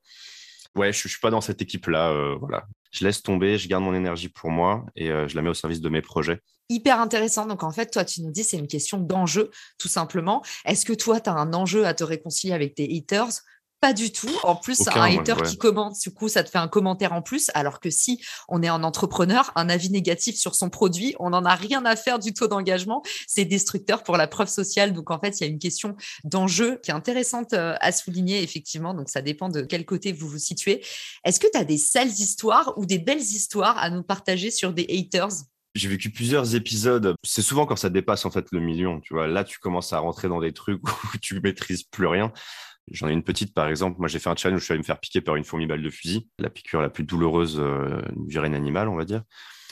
Ouais, 0.74 0.92
je, 0.92 1.06
ne 1.06 1.08
suis 1.08 1.20
pas 1.20 1.30
dans 1.30 1.40
cette 1.40 1.62
équipe-là. 1.62 2.10
Euh, 2.10 2.34
voilà, 2.40 2.64
je 2.94 3.04
laisse 3.04 3.22
tomber, 3.22 3.58
je 3.58 3.68
garde 3.68 3.82
mon 3.82 3.94
énergie 3.94 4.28
pour 4.28 4.50
moi 4.50 4.86
et 4.94 5.10
euh, 5.10 5.26
je 5.28 5.34
la 5.34 5.42
mets 5.42 5.50
au 5.50 5.54
service 5.54 5.80
de 5.80 5.88
mes 5.88 6.02
projets 6.02 6.40
hyper 6.70 7.00
intéressant. 7.00 7.46
Donc, 7.46 7.62
en 7.62 7.70
fait, 7.70 7.90
toi, 7.90 8.04
tu 8.04 8.22
nous 8.22 8.30
dis 8.30 8.42
c'est 8.42 8.56
une 8.56 8.68
question 8.68 8.98
d'enjeu, 8.98 9.50
tout 9.78 9.88
simplement. 9.88 10.42
Est-ce 10.64 10.84
que 10.84 10.92
toi, 10.92 11.20
tu 11.20 11.28
as 11.30 11.34
un 11.34 11.52
enjeu 11.52 11.86
à 11.86 11.94
te 11.94 12.04
réconcilier 12.04 12.54
avec 12.54 12.74
tes 12.74 12.88
haters? 12.96 13.42
Pas 13.84 13.92
du 13.92 14.10
tout. 14.10 14.30
En 14.44 14.56
plus, 14.56 14.88
un 14.88 15.02
hater 15.02 15.34
qui 15.44 15.58
commente, 15.58 16.00
du 16.00 16.10
coup, 16.10 16.30
ça 16.30 16.42
te 16.42 16.48
fait 16.48 16.56
un 16.56 16.68
commentaire 16.68 17.12
en 17.12 17.20
plus. 17.20 17.50
Alors 17.52 17.80
que 17.80 17.90
si 17.90 18.18
on 18.48 18.62
est 18.62 18.68
un 18.68 18.82
entrepreneur, 18.82 19.52
un 19.56 19.68
avis 19.68 19.90
négatif 19.90 20.36
sur 20.36 20.54
son 20.54 20.70
produit, 20.70 21.14
on 21.20 21.28
n'en 21.28 21.44
a 21.44 21.54
rien 21.54 21.84
à 21.84 21.94
faire 21.94 22.18
du 22.18 22.32
taux 22.32 22.48
d'engagement. 22.48 23.02
C'est 23.26 23.44
destructeur 23.44 24.02
pour 24.02 24.16
la 24.16 24.26
preuve 24.26 24.48
sociale. 24.48 24.94
Donc, 24.94 25.10
en 25.10 25.20
fait, 25.20 25.38
il 25.38 25.44
y 25.44 25.46
a 25.46 25.50
une 25.50 25.58
question 25.58 25.96
d'enjeu 26.24 26.80
qui 26.82 26.92
est 26.92 26.94
intéressante 26.94 27.52
euh, 27.52 27.74
à 27.82 27.92
souligner, 27.92 28.42
effectivement. 28.42 28.94
Donc, 28.94 29.10
ça 29.10 29.20
dépend 29.20 29.50
de 29.50 29.60
quel 29.60 29.84
côté 29.84 30.12
vous 30.12 30.30
vous 30.30 30.38
situez. 30.38 30.82
Est-ce 31.26 31.38
que 31.38 31.48
tu 31.52 31.58
as 31.58 31.64
des 31.64 31.76
sales 31.76 32.08
histoires 32.08 32.72
ou 32.78 32.86
des 32.86 32.98
belles 32.98 33.20
histoires 33.20 33.76
à 33.76 33.90
nous 33.90 34.02
partager 34.02 34.50
sur 34.50 34.72
des 34.72 34.86
haters? 34.88 35.44
J'ai 35.74 35.90
vécu 35.90 36.08
plusieurs 36.08 36.54
épisodes. 36.54 37.16
C'est 37.22 37.42
souvent 37.42 37.66
quand 37.66 37.76
ça 37.76 37.90
dépasse 37.90 38.24
en 38.24 38.30
fait 38.30 38.46
le 38.50 38.60
million. 38.60 39.00
Tu 39.00 39.12
vois, 39.12 39.26
là, 39.26 39.44
tu 39.44 39.58
commences 39.58 39.92
à 39.92 39.98
rentrer 39.98 40.28
dans 40.28 40.40
des 40.40 40.54
trucs 40.54 40.80
où 40.88 41.18
tu 41.20 41.38
maîtrises 41.40 41.82
plus 41.82 42.06
rien. 42.06 42.32
J'en 42.90 43.08
ai 43.08 43.12
une 43.12 43.22
petite, 43.22 43.54
par 43.54 43.68
exemple. 43.68 43.98
Moi, 43.98 44.08
j'ai 44.08 44.18
fait 44.18 44.28
un 44.28 44.36
challenge 44.36 44.58
où 44.58 44.60
je 44.60 44.64
suis 44.64 44.72
allé 44.72 44.80
me 44.80 44.84
faire 44.84 45.00
piquer 45.00 45.20
par 45.20 45.36
une 45.36 45.44
fourmi 45.44 45.66
balle 45.66 45.82
de 45.82 45.90
fusil, 45.90 46.28
la 46.38 46.50
piqûre 46.50 46.82
la 46.82 46.90
plus 46.90 47.04
douloureuse 47.04 47.58
euh, 47.58 48.02
du 48.16 48.38
règne 48.38 48.54
animal, 48.54 48.88
on 48.88 48.96
va 48.96 49.04
dire. 49.04 49.22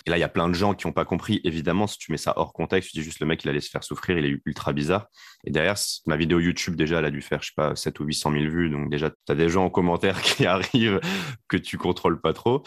Et 0.06 0.10
là, 0.10 0.16
il 0.16 0.20
y 0.20 0.24
a 0.24 0.28
plein 0.28 0.48
de 0.48 0.54
gens 0.54 0.74
qui 0.74 0.86
n'ont 0.86 0.92
pas 0.92 1.04
compris. 1.04 1.40
Évidemment, 1.44 1.86
si 1.86 1.98
tu 1.98 2.10
mets 2.10 2.18
ça 2.18 2.32
hors 2.36 2.52
contexte, 2.52 2.90
tu 2.90 2.98
dis 2.98 3.04
juste 3.04 3.20
le 3.20 3.26
mec, 3.26 3.44
il 3.44 3.50
allait 3.50 3.60
se 3.60 3.70
faire 3.70 3.84
souffrir, 3.84 4.18
il 4.18 4.24
est 4.24 4.40
ultra 4.46 4.72
bizarre. 4.72 5.06
Et 5.44 5.50
derrière, 5.50 5.76
ma 6.06 6.16
vidéo 6.16 6.40
YouTube, 6.40 6.74
déjà, 6.74 6.98
elle 6.98 7.04
a 7.04 7.10
dû 7.10 7.20
faire, 7.20 7.42
je 7.42 7.48
sais 7.48 7.54
pas, 7.54 7.76
7 7.76 8.00
ou 8.00 8.04
800 8.04 8.32
000 8.32 8.44
vues. 8.46 8.70
Donc, 8.70 8.90
déjà, 8.90 9.10
tu 9.10 9.16
as 9.28 9.34
des 9.34 9.48
gens 9.48 9.64
en 9.64 9.70
commentaire 9.70 10.20
qui 10.22 10.46
arrivent 10.46 11.00
que 11.48 11.56
tu 11.56 11.78
contrôles 11.78 12.20
pas 12.20 12.32
trop. 12.32 12.64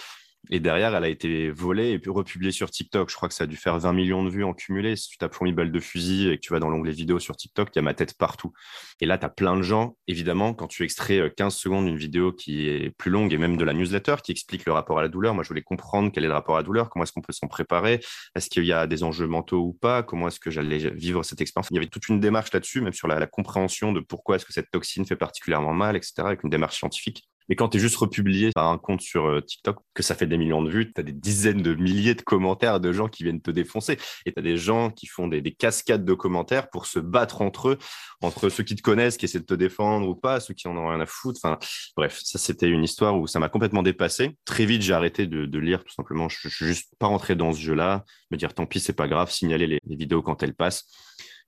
Et 0.52 0.60
derrière, 0.60 0.96
elle 0.96 1.04
a 1.04 1.10
été 1.10 1.50
volée 1.50 1.92
et 1.92 2.10
republiée 2.10 2.52
sur 2.52 2.70
TikTok. 2.70 3.10
Je 3.10 3.16
crois 3.16 3.28
que 3.28 3.36
ça 3.36 3.46
a 3.46 3.48
dû 3.48 3.56
faire 3.56 3.80
20 3.80 3.94
millions 3.94 4.24
de 4.24 4.30
vues 4.30 4.44
en 4.44 4.54
cumulé. 4.54 4.96
Si 4.96 5.10
tu 5.10 5.18
tapes 5.18 5.34
fourmi 5.34 5.54
balle 5.54 5.72
de 5.72 5.80
fusil 5.80 6.30
et 6.30 6.38
que 6.38 6.42
tu 6.42 6.54
vas 6.54 6.60
dans 6.60 6.70
l'onglet 6.70 6.92
vidéo 6.92 7.20
sur 7.20 7.36
TikTok, 7.36 7.70
il 7.74 7.78
y 7.78 7.80
a 7.80 7.82
ma 7.82 7.94
tête 7.94 8.18
partout. 8.18 8.54
Et 9.02 9.06
là, 9.06 9.18
tu 9.18 9.26
as 9.26 9.30
plein 9.30 9.58
de 9.58 9.62
gens. 9.62 9.98
Évidemment, 10.08 10.54
quand 10.54 10.68
tu 10.68 10.84
extrais 10.84 11.34
15 11.36 11.54
euh, 11.54 11.58
secondes 11.58 11.86
d'une 11.86 11.98
vidéo 11.98 12.32
qui 12.32 12.68
est 12.70 12.92
plus 12.92 13.12
longue 13.12 13.34
et 13.34 13.38
même 13.38 13.58
de 13.58 13.64
la 13.64 13.74
newsletter 13.74 14.16
qui 14.24 14.32
explique 14.32 14.66
le 14.66 14.74
rapport 14.74 15.00
à 15.00 15.02
la 15.02 15.10
douleur, 15.10 15.34
moi, 15.34 15.44
je 15.44 15.50
voulais 15.50 15.64
comprendre 15.64 16.12
quel 16.14 16.24
est 16.24 16.28
le 16.28 16.34
rapport 16.34 16.56
à 16.56 16.60
la 16.60 16.64
douleur, 16.64 16.90
comment 16.90 17.04
est-ce 17.04 17.14
qu'on 17.14 17.22
peut 17.22 17.34
s'en 17.34 17.48
préparer, 17.48 18.00
est-ce 18.36 18.50
qu'il 18.50 18.66
y 18.66 18.74
a 18.74 18.88
des 18.88 19.04
enjeux 19.04 19.28
mentaux 19.28 19.62
ou 19.62 19.74
pas, 19.74 20.04
comment 20.04 20.28
est-ce 20.28 20.40
que 20.40 20.52
j'allais 20.52 20.90
vivre 20.92 21.24
cette 21.24 21.42
expérience. 21.42 21.70
Il 21.72 21.76
y 21.76 21.78
avait 21.78 21.88
toute 21.88 22.08
une 22.08 22.20
démarche 22.20 22.52
là-dessus, 22.54 22.82
même 22.82 22.94
sur 22.94 23.08
la, 23.08 23.20
la 23.20 23.28
compréhension 23.28 23.92
de 23.92 24.00
pourquoi 24.00 24.36
est-ce 24.36 24.46
que 24.46 24.54
cette 24.54 24.72
toxine 24.72 25.06
fait 25.06 25.16
particulièrement 25.16 25.74
mal, 25.74 25.96
etc., 25.96 26.14
avec 26.20 26.44
une 26.44 26.50
démarche 26.50 26.78
scientifique. 26.78 27.28
Mais 27.50 27.56
quand 27.56 27.70
tu 27.70 27.78
es 27.78 27.80
juste 27.80 27.96
republié 27.98 28.50
par 28.54 28.70
un 28.70 28.78
compte 28.78 29.02
sur 29.02 29.26
euh, 29.26 29.42
TikTok, 29.42 29.78
que 29.94 30.04
ça 30.04 30.16
fait 30.16 30.28
des 30.28 30.38
millions 30.38 30.64
de 30.64 30.70
vues, 30.70 30.92
tu 30.92 31.00
as 31.00 31.04
des 31.04 31.12
dizaines 31.12 31.62
de 31.62 31.76
milliers 31.76 32.16
de 32.16 32.22
commentaires 32.22 32.80
de 32.80 32.92
gens 32.92 33.08
qui 33.08 33.24
viennent 33.24 33.42
te 33.42 33.52
défoncer. 33.52 33.98
Et 34.26 34.34
tu 34.34 34.40
as 34.40 34.42
des 34.42 34.58
gens 34.58 34.90
qui 34.90 35.08
font 35.08 35.28
des, 35.28 35.42
cascades 35.54 36.04
de 36.04 36.14
commentaires 36.14 36.70
pour 36.70 36.86
se 36.86 37.00
battre 37.00 37.42
entre 37.42 37.70
eux, 37.70 37.78
entre 38.22 38.50
ceux 38.50 38.64
qui 38.64 38.76
te 38.76 38.82
connaissent, 38.82 39.18
qui 39.18 39.26
essaient 39.26 39.40
de 39.40 39.46
te 39.46 39.54
défendre 39.54 40.08
ou 40.08 40.16
pas, 40.16 40.40
ceux 40.40 40.54
qui 40.54 40.68
en 40.68 40.76
ont 40.76 40.90
rien 40.90 41.00
à 41.00 41.06
foutre. 41.06 41.40
Enfin, 41.44 41.60
bref, 41.96 42.20
ça, 42.24 42.40
c'était 42.40 42.68
une 42.68 42.84
histoire 42.84 43.18
où 43.18 43.28
ça 43.28 43.40
m'a 43.40 43.50
complètement 43.50 43.84
dépassé. 43.84 44.38
Très 44.46 44.66
vite, 44.66 44.82
j'ai 44.82 44.94
arrêté 44.94 45.28
de, 45.28 45.60
lire, 45.60 45.84
tout 45.84 45.94
simplement. 45.94 46.28
Je, 46.30 46.50
suis 46.50 46.66
juste 46.66 46.94
pas 47.00 47.08
rentré 47.08 47.36
dans 47.36 47.54
ce 47.54 47.60
jeu-là. 47.60 48.04
Me 48.32 48.38
dire, 48.38 48.54
tant 48.54 48.66
pis, 48.66 48.80
c'est 48.80 48.94
pas 48.94 49.08
grave, 49.08 49.32
signaler 49.32 49.68
les, 49.68 49.80
vidéos 49.86 50.22
quand 50.22 50.44
elles 50.44 50.56
passent. 50.56 50.86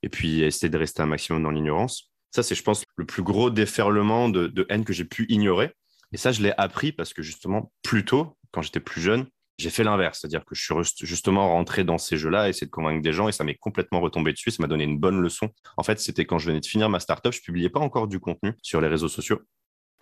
Et 0.03 0.09
puis, 0.09 0.41
essayer 0.41 0.69
de 0.69 0.77
rester 0.77 1.01
un 1.01 1.07
maximum 1.07 1.43
dans 1.43 1.51
l'ignorance. 1.51 2.11
Ça, 2.31 2.43
c'est, 2.43 2.55
je 2.55 2.63
pense, 2.63 2.83
le 2.95 3.05
plus 3.05 3.23
gros 3.23 3.49
déferlement 3.49 4.29
de 4.29 4.65
haine 4.69 4.85
que 4.85 4.93
j'ai 4.93 5.05
pu 5.05 5.25
ignorer. 5.29 5.73
Et 6.13 6.17
ça, 6.17 6.31
je 6.31 6.41
l'ai 6.41 6.53
appris 6.57 6.91
parce 6.91 7.13
que 7.13 7.21
justement, 7.21 7.71
plus 7.83 8.05
tôt, 8.05 8.37
quand 8.51 8.61
j'étais 8.61 8.79
plus 8.79 9.01
jeune, 9.01 9.27
j'ai 9.57 9.71
fait 9.71 9.83
l'inverse, 9.83 10.19
c'est-à-dire 10.21 10.45
que 10.45 10.53
je 10.53 10.61
suis 10.61 11.07
justement 11.07 11.49
rentré 11.49 11.83
dans 11.83 11.97
ces 11.97 12.15
jeux-là, 12.15 12.47
essayer 12.47 12.67
de 12.67 12.71
convaincre 12.71 13.01
des 13.01 13.11
gens, 13.11 13.27
et 13.27 13.31
ça 13.31 13.43
m'est 13.43 13.55
complètement 13.55 13.99
retombé 13.99 14.31
dessus. 14.31 14.51
Ça 14.51 14.61
m'a 14.61 14.67
donné 14.67 14.83
une 14.83 14.99
bonne 14.99 15.19
leçon. 15.19 15.49
En 15.77 15.83
fait, 15.83 15.99
c'était 15.99 16.25
quand 16.25 16.37
je 16.37 16.47
venais 16.47 16.59
de 16.59 16.65
finir 16.65 16.89
ma 16.89 16.99
startup, 16.99 17.33
je 17.33 17.41
publiais 17.41 17.69
pas 17.69 17.79
encore 17.79 18.07
du 18.07 18.19
contenu 18.19 18.53
sur 18.61 18.81
les 18.81 18.87
réseaux 18.87 19.07
sociaux. 19.07 19.41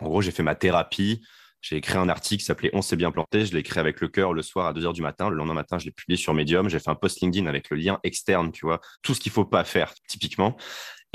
En 0.00 0.08
gros, 0.08 0.20
j'ai 0.20 0.30
fait 0.30 0.42
ma 0.42 0.54
thérapie. 0.54 1.22
J'ai 1.62 1.76
écrit 1.76 1.96
un 1.96 2.10
article 2.10 2.40
qui 2.40 2.44
s'appelait 2.44 2.70
On 2.74 2.82
s'est 2.82 2.96
bien 2.96 3.10
planté. 3.10 3.46
Je 3.46 3.54
l'ai 3.54 3.60
écrit 3.60 3.80
avec 3.80 4.02
le 4.02 4.08
cœur 4.08 4.34
le 4.34 4.42
soir 4.42 4.66
à 4.66 4.72
2 4.74 4.82
h 4.82 4.92
du 4.92 5.00
matin. 5.00 5.30
Le 5.30 5.36
lendemain 5.36 5.54
matin, 5.54 5.78
je 5.78 5.86
l'ai 5.86 5.90
publié 5.90 6.18
sur 6.18 6.34
Medium. 6.34 6.68
J'ai 6.68 6.78
fait 6.78 6.90
un 6.90 6.94
post 6.94 7.22
LinkedIn 7.22 7.46
avec 7.46 7.70
le 7.70 7.78
lien 7.78 7.98
externe, 8.04 8.52
tu 8.52 8.66
vois, 8.66 8.80
tout 9.02 9.14
ce 9.14 9.20
qu'il 9.20 9.32
faut 9.32 9.46
pas 9.46 9.64
faire, 9.64 9.94
typiquement. 10.06 10.56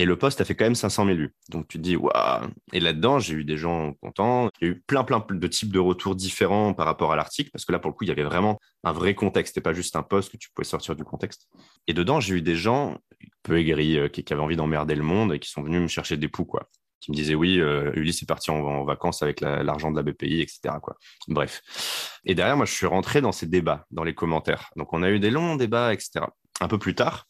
Et 0.02 0.06
le 0.06 0.16
poste 0.16 0.42
a 0.42 0.46
fait 0.46 0.56
quand 0.56 0.66
même 0.66 0.74
500 0.74 1.06
000 1.06 1.16
vues. 1.16 1.36
Donc 1.50 1.68
tu 1.68 1.78
te 1.78 1.84
dis, 1.84 1.96
waouh. 1.96 2.48
Et 2.74 2.80
là-dedans, 2.80 3.20
j'ai 3.20 3.36
eu 3.36 3.44
des 3.44 3.56
gens 3.56 3.94
contents. 4.02 4.50
Il 4.60 4.68
y 4.68 4.72
a 4.72 4.74
eu 4.74 4.82
plein, 4.82 5.04
plein 5.04 5.24
de 5.30 5.48
types 5.48 5.72
de 5.72 5.78
retours 5.78 6.16
différents 6.16 6.74
par 6.74 6.88
rapport 6.88 7.12
à 7.12 7.16
l'article, 7.16 7.52
parce 7.52 7.66
que 7.66 7.72
là, 7.72 7.78
pour 7.78 7.92
le 7.92 7.94
coup, 7.96 8.04
il 8.04 8.08
y 8.08 8.12
avait 8.12 8.24
vraiment 8.24 8.60
un 8.84 8.94
vrai 8.94 9.14
contexte 9.14 9.60
et 9.60 9.62
pas 9.62 9.74
juste 9.74 9.96
un 9.96 10.02
poste 10.02 10.32
que 10.32 10.38
tu 10.38 10.50
pouvais 10.56 10.66
sortir 10.66 10.96
du 10.96 11.04
contexte. 11.04 11.48
Et 11.86 11.94
dedans, 11.94 12.20
j'ai 12.20 12.34
eu 12.34 12.42
des 12.42 12.56
gens 12.56 12.98
peu 13.44 13.60
aigris, 13.60 14.00
euh, 14.00 14.08
qui, 14.08 14.26
avaient 14.34 14.42
envie 14.42 14.56
d'emmerder 14.56 14.96
le 14.96 15.04
monde 15.04 15.36
et 15.36 15.40
qui 15.40 15.52
sont 15.52 15.62
venus 15.62 15.80
me 15.80 15.88
chercher 15.88 16.18
des 16.18 16.30
poux, 16.30 16.46
quoi. 16.46 16.68
Qui 17.00 17.12
me 17.12 17.16
disaient, 17.16 17.36
oui, 17.36 17.60
euh, 17.60 17.92
Ulysse 17.94 18.24
est 18.24 18.28
parti 18.28 18.50
en, 18.50 18.84
vacances 18.84 19.22
avec 19.22 19.40
l'argent 19.40 19.92
de 19.92 19.98
la 19.98 20.02
BPI, 20.02 20.42
etc. 20.42 20.62
Bref. 21.28 21.62
Et 22.26 22.34
derrière, 22.34 22.58
moi, 22.58 22.66
je 22.66 22.74
suis 22.74 22.88
rentré 22.88 23.22
dans 23.22 23.32
ces 23.32 23.46
débats, 23.46 23.86
dans 23.92 24.04
les 24.04 24.16
commentaires. 24.16 24.72
Donc, 24.78 24.94
on 24.94 25.04
a 25.04 25.12
eu 25.12 25.20
des 25.20 25.30
longs 25.30 25.58
débats, 25.58 25.94
etc. 25.94 26.26
Un 26.60 26.68
peu 26.68 26.78
plus 26.78 26.94
tard, 26.94 27.28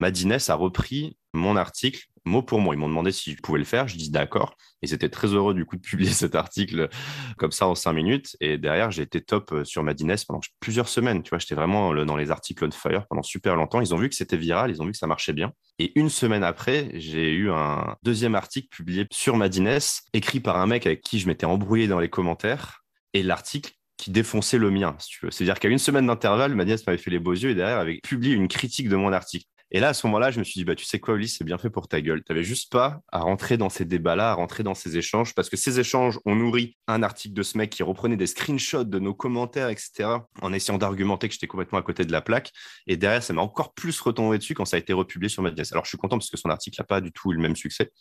Madines 0.00 0.38
a 0.48 0.54
repris 0.54 1.18
mon 1.34 1.56
article 1.56 2.06
mot 2.24 2.42
pour 2.42 2.60
mot. 2.60 2.72
Ils 2.72 2.78
m'ont 2.78 2.88
demandé 2.88 3.12
si 3.12 3.32
je 3.32 3.40
pouvais 3.40 3.58
le 3.58 3.64
faire. 3.64 3.88
Je 3.88 3.96
dis 3.96 4.10
d'accord. 4.10 4.54
Ils 4.82 4.94
étaient 4.94 5.08
très 5.08 5.28
heureux 5.28 5.54
du 5.54 5.64
coup 5.64 5.76
de 5.76 5.80
publier 5.90 6.10
cet 6.10 6.34
article 6.34 6.88
comme 7.36 7.52
ça 7.52 7.66
en 7.66 7.74
cinq 7.74 7.92
minutes. 7.92 8.36
Et 8.40 8.58
derrière, 8.58 8.90
j'ai 8.90 9.02
été 9.02 9.20
top 9.20 9.52
euh, 9.52 9.64
sur 9.64 9.82
Madines 9.82 10.14
pendant 10.26 10.40
plusieurs 10.60 10.88
semaines. 10.88 11.22
Tu 11.22 11.30
vois, 11.30 11.38
j'étais 11.38 11.54
vraiment 11.54 11.94
dans 12.04 12.16
les 12.16 12.30
articles 12.30 12.64
on 12.64 12.70
fire 12.70 13.06
pendant 13.08 13.22
super 13.22 13.56
longtemps. 13.56 13.80
Ils 13.80 13.94
ont 13.94 13.98
vu 13.98 14.08
que 14.08 14.14
c'était 14.14 14.36
viral, 14.36 14.70
ils 14.70 14.82
ont 14.82 14.84
vu 14.84 14.92
que 14.92 14.98
ça 14.98 15.06
marchait 15.06 15.32
bien. 15.32 15.52
Et 15.78 15.98
une 15.98 16.10
semaine 16.10 16.44
après, 16.44 16.90
j'ai 16.94 17.30
eu 17.32 17.50
un 17.50 17.96
deuxième 18.02 18.34
article 18.34 18.68
publié 18.68 19.06
sur 19.10 19.36
Madines, 19.36 19.78
écrit 20.12 20.40
par 20.40 20.56
un 20.56 20.66
mec 20.66 20.86
avec 20.86 21.00
qui 21.00 21.18
je 21.18 21.26
m'étais 21.26 21.46
embrouillé 21.46 21.88
dans 21.88 22.00
les 22.00 22.08
commentaires. 22.08 22.84
Et 23.12 23.22
l'article 23.22 23.72
qui 24.00 24.10
défonçait 24.10 24.58
le 24.58 24.70
mien, 24.70 24.96
si 24.98 25.10
tu 25.10 25.26
veux. 25.26 25.30
C'est-à-dire 25.30 25.58
qu'à 25.58 25.68
une 25.68 25.78
semaine 25.78 26.06
d'intervalle, 26.06 26.54
Madines 26.54 26.78
m'avait 26.86 26.98
fait 26.98 27.10
les 27.10 27.18
beaux 27.18 27.34
yeux 27.34 27.50
et 27.50 27.54
derrière 27.54 27.78
avait 27.78 28.00
publié 28.02 28.34
une 28.34 28.48
critique 28.48 28.88
de 28.88 28.96
mon 28.96 29.12
article. 29.12 29.46
Et 29.72 29.78
là, 29.78 29.90
à 29.90 29.94
ce 29.94 30.06
moment-là, 30.08 30.30
je 30.30 30.38
me 30.40 30.44
suis 30.44 30.58
dit, 30.58 30.64
bah, 30.64 30.74
tu 30.74 30.84
sais 30.84 30.98
quoi, 30.98 31.14
Ulysse, 31.14 31.36
c'est 31.38 31.44
bien 31.44 31.58
fait 31.58 31.70
pour 31.70 31.86
ta 31.86 32.00
gueule. 32.00 32.24
Tu 32.24 32.32
n'avais 32.32 32.42
juste 32.42 32.72
pas 32.72 33.00
à 33.12 33.20
rentrer 33.20 33.56
dans 33.56 33.68
ces 33.68 33.84
débats-là, 33.84 34.30
à 34.30 34.34
rentrer 34.34 34.64
dans 34.64 34.74
ces 34.74 34.96
échanges, 34.96 35.34
parce 35.34 35.48
que 35.48 35.56
ces 35.56 35.78
échanges 35.78 36.18
ont 36.24 36.34
nourri 36.34 36.76
un 36.88 37.04
article 37.04 37.34
de 37.34 37.42
ce 37.42 37.56
mec 37.56 37.70
qui 37.70 37.84
reprenait 37.84 38.16
des 38.16 38.26
screenshots 38.26 38.84
de 38.84 38.98
nos 38.98 39.14
commentaires, 39.14 39.68
etc., 39.68 40.08
en 40.42 40.52
essayant 40.52 40.76
d'argumenter 40.76 41.28
que 41.28 41.34
j'étais 41.34 41.46
complètement 41.46 41.78
à 41.78 41.82
côté 41.82 42.04
de 42.04 42.10
la 42.10 42.20
plaque. 42.20 42.50
Et 42.88 42.96
derrière, 42.96 43.22
ça 43.22 43.32
m'a 43.32 43.42
encore 43.42 43.72
plus 43.72 44.00
retombé 44.00 44.38
dessus 44.38 44.54
quand 44.54 44.64
ça 44.64 44.76
a 44.76 44.80
été 44.80 44.92
republié 44.92 45.28
sur 45.28 45.42
Madines. 45.42 45.64
Alors, 45.70 45.84
je 45.84 45.90
suis 45.90 45.98
content 45.98 46.18
parce 46.18 46.30
que 46.30 46.36
son 46.36 46.50
article 46.50 46.80
n'a 46.80 46.84
pas 46.84 47.00
du 47.00 47.12
tout 47.12 47.30
eu 47.30 47.36
le 47.36 47.40
même 47.40 47.56
succès. 47.56 47.92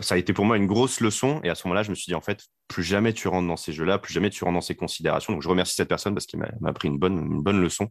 Ça 0.00 0.14
a 0.14 0.18
été 0.18 0.32
pour 0.32 0.46
moi 0.46 0.56
une 0.56 0.66
grosse 0.66 1.00
leçon. 1.00 1.40
Et 1.44 1.50
à 1.50 1.54
ce 1.54 1.68
moment-là, 1.68 1.82
je 1.82 1.90
me 1.90 1.94
suis 1.94 2.06
dit, 2.06 2.14
en 2.14 2.22
fait, 2.22 2.44
plus 2.66 2.82
jamais 2.82 3.12
tu 3.12 3.28
rentres 3.28 3.46
dans 3.46 3.56
ces 3.56 3.74
jeux-là, 3.74 3.98
plus 3.98 4.14
jamais 4.14 4.30
tu 4.30 4.42
rentres 4.44 4.54
dans 4.54 4.60
ces 4.62 4.74
considérations. 4.74 5.34
Donc, 5.34 5.42
je 5.42 5.48
remercie 5.48 5.74
cette 5.74 5.88
personne 5.88 6.14
parce 6.14 6.24
qu'il 6.24 6.38
m'a 6.38 6.48
appris 6.66 6.88
une 6.88 6.98
bonne, 6.98 7.18
une 7.18 7.42
bonne 7.42 7.60
leçon. 7.60 7.90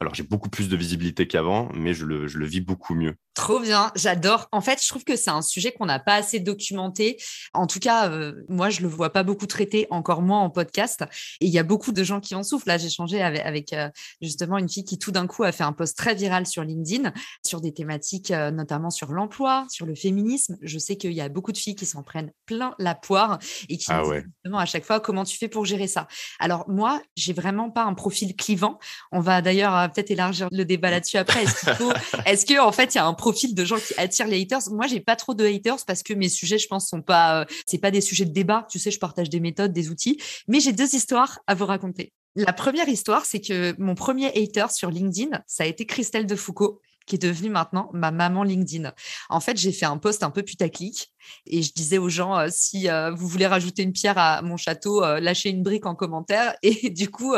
Alors, 0.00 0.14
j'ai 0.14 0.22
beaucoup 0.22 0.50
plus 0.50 0.68
de 0.68 0.76
visibilité 0.76 1.26
qu'avant, 1.26 1.70
mais 1.74 1.94
je 1.94 2.04
le, 2.04 2.26
je 2.28 2.38
le 2.38 2.46
vis 2.46 2.60
beaucoup 2.60 2.94
mieux. 2.94 3.16
Trop 3.36 3.60
bien, 3.60 3.92
j'adore. 3.94 4.48
En 4.50 4.62
fait, 4.62 4.82
je 4.82 4.88
trouve 4.88 5.04
que 5.04 5.14
c'est 5.14 5.30
un 5.30 5.42
sujet 5.42 5.70
qu'on 5.70 5.84
n'a 5.84 5.98
pas 5.98 6.14
assez 6.14 6.40
documenté. 6.40 7.18
En 7.52 7.66
tout 7.66 7.80
cas, 7.80 8.10
euh, 8.10 8.32
moi, 8.48 8.70
je 8.70 8.80
le 8.80 8.88
vois 8.88 9.12
pas 9.12 9.24
beaucoup 9.24 9.46
traité, 9.46 9.86
encore 9.90 10.22
moins 10.22 10.40
en 10.40 10.48
podcast. 10.48 11.04
Et 11.42 11.46
il 11.46 11.52
y 11.52 11.58
a 11.58 11.62
beaucoup 11.62 11.92
de 11.92 12.02
gens 12.02 12.20
qui 12.20 12.34
en 12.34 12.42
souffrent. 12.42 12.66
Là, 12.66 12.78
j'ai 12.78 12.88
changé 12.88 13.22
avec, 13.22 13.42
avec 13.42 13.72
euh, 13.74 13.90
justement 14.22 14.56
une 14.56 14.70
fille 14.70 14.84
qui 14.84 14.98
tout 14.98 15.12
d'un 15.12 15.26
coup 15.26 15.44
a 15.44 15.52
fait 15.52 15.64
un 15.64 15.74
post 15.74 15.98
très 15.98 16.14
viral 16.14 16.46
sur 16.46 16.64
LinkedIn 16.64 17.12
sur 17.44 17.60
des 17.60 17.74
thématiques, 17.74 18.30
euh, 18.30 18.50
notamment 18.50 18.88
sur 18.88 19.12
l'emploi, 19.12 19.66
sur 19.68 19.84
le 19.84 19.94
féminisme. 19.94 20.56
Je 20.62 20.78
sais 20.78 20.96
qu'il 20.96 21.12
y 21.12 21.20
a 21.20 21.28
beaucoup 21.28 21.52
de 21.52 21.58
filles 21.58 21.76
qui 21.76 21.84
s'en 21.84 22.02
prennent 22.02 22.32
plein 22.46 22.74
la 22.78 22.94
poire 22.94 23.38
et 23.68 23.76
qui 23.76 23.92
ah 23.92 24.02
disent 24.02 24.24
justement 24.24 24.58
à 24.58 24.66
chaque 24.66 24.86
fois 24.86 24.98
comment 24.98 25.24
tu 25.24 25.36
fais 25.36 25.48
pour 25.48 25.66
gérer 25.66 25.88
ça? 25.88 26.08
Alors 26.38 26.64
moi, 26.70 27.02
j'ai 27.16 27.34
vraiment 27.34 27.70
pas 27.70 27.84
un 27.84 27.92
profil 27.92 28.34
clivant. 28.34 28.78
On 29.12 29.20
va 29.20 29.42
d'ailleurs 29.42 29.85
peut-être 29.88 30.10
élargir 30.10 30.48
le 30.50 30.64
débat 30.64 30.90
là-dessus 30.90 31.16
après. 31.16 31.44
Est-ce 31.44 31.64
qu'il 31.64 31.92
est-ce 32.26 32.46
que 32.46 32.60
en 32.60 32.72
fait 32.72 32.94
il 32.94 32.98
y 32.98 33.00
a 33.00 33.06
un 33.06 33.14
profil 33.14 33.54
de 33.54 33.64
gens 33.64 33.76
qui 33.76 33.94
attirent 33.98 34.28
les 34.28 34.40
haters? 34.42 34.70
Moi, 34.70 34.86
j'ai 34.86 35.00
pas 35.00 35.16
trop 35.16 35.34
de 35.34 35.44
haters 35.44 35.84
parce 35.86 36.02
que 36.02 36.14
mes 36.14 36.28
sujets, 36.28 36.58
je 36.58 36.68
pense, 36.68 36.88
sont 36.88 37.02
pas, 37.02 37.40
euh, 37.40 37.44
c'est 37.66 37.78
pas 37.78 37.90
des 37.90 38.00
sujets 38.00 38.24
de 38.24 38.32
débat. 38.32 38.66
Tu 38.70 38.78
sais, 38.78 38.90
je 38.90 38.98
partage 38.98 39.30
des 39.30 39.40
méthodes, 39.40 39.72
des 39.72 39.90
outils, 39.90 40.20
mais 40.48 40.60
j'ai 40.60 40.72
deux 40.72 40.94
histoires 40.94 41.40
à 41.46 41.54
vous 41.54 41.66
raconter. 41.66 42.12
La 42.36 42.52
première 42.52 42.88
histoire, 42.88 43.24
c'est 43.24 43.40
que 43.40 43.74
mon 43.78 43.94
premier 43.94 44.26
hater 44.26 44.66
sur 44.70 44.90
LinkedIn, 44.90 45.40
ça 45.46 45.64
a 45.64 45.66
été 45.66 45.86
Christelle 45.86 46.26
de 46.26 46.36
Foucault 46.36 46.82
qui 47.06 47.16
est 47.16 47.22
devenue 47.22 47.50
maintenant 47.50 47.90
ma 47.92 48.10
maman 48.10 48.42
LinkedIn. 48.42 48.92
En 49.28 49.40
fait, 49.40 49.56
j'ai 49.56 49.72
fait 49.72 49.86
un 49.86 49.98
post 49.98 50.22
un 50.22 50.30
peu 50.30 50.42
putaclic 50.42 51.12
et 51.46 51.62
je 51.62 51.72
disais 51.72 51.98
aux 51.98 52.08
gens 52.08 52.36
euh, 52.38 52.48
si 52.50 52.88
euh, 52.88 53.10
vous 53.12 53.28
voulez 53.28 53.46
rajouter 53.46 53.82
une 53.82 53.92
pierre 53.92 54.18
à 54.18 54.42
mon 54.42 54.56
château, 54.56 55.02
euh, 55.02 55.20
lâchez 55.20 55.50
une 55.50 55.62
brique 55.62 55.86
en 55.86 55.94
commentaire. 55.94 56.54
Et 56.62 56.90
du 56.90 57.10
coup, 57.10 57.34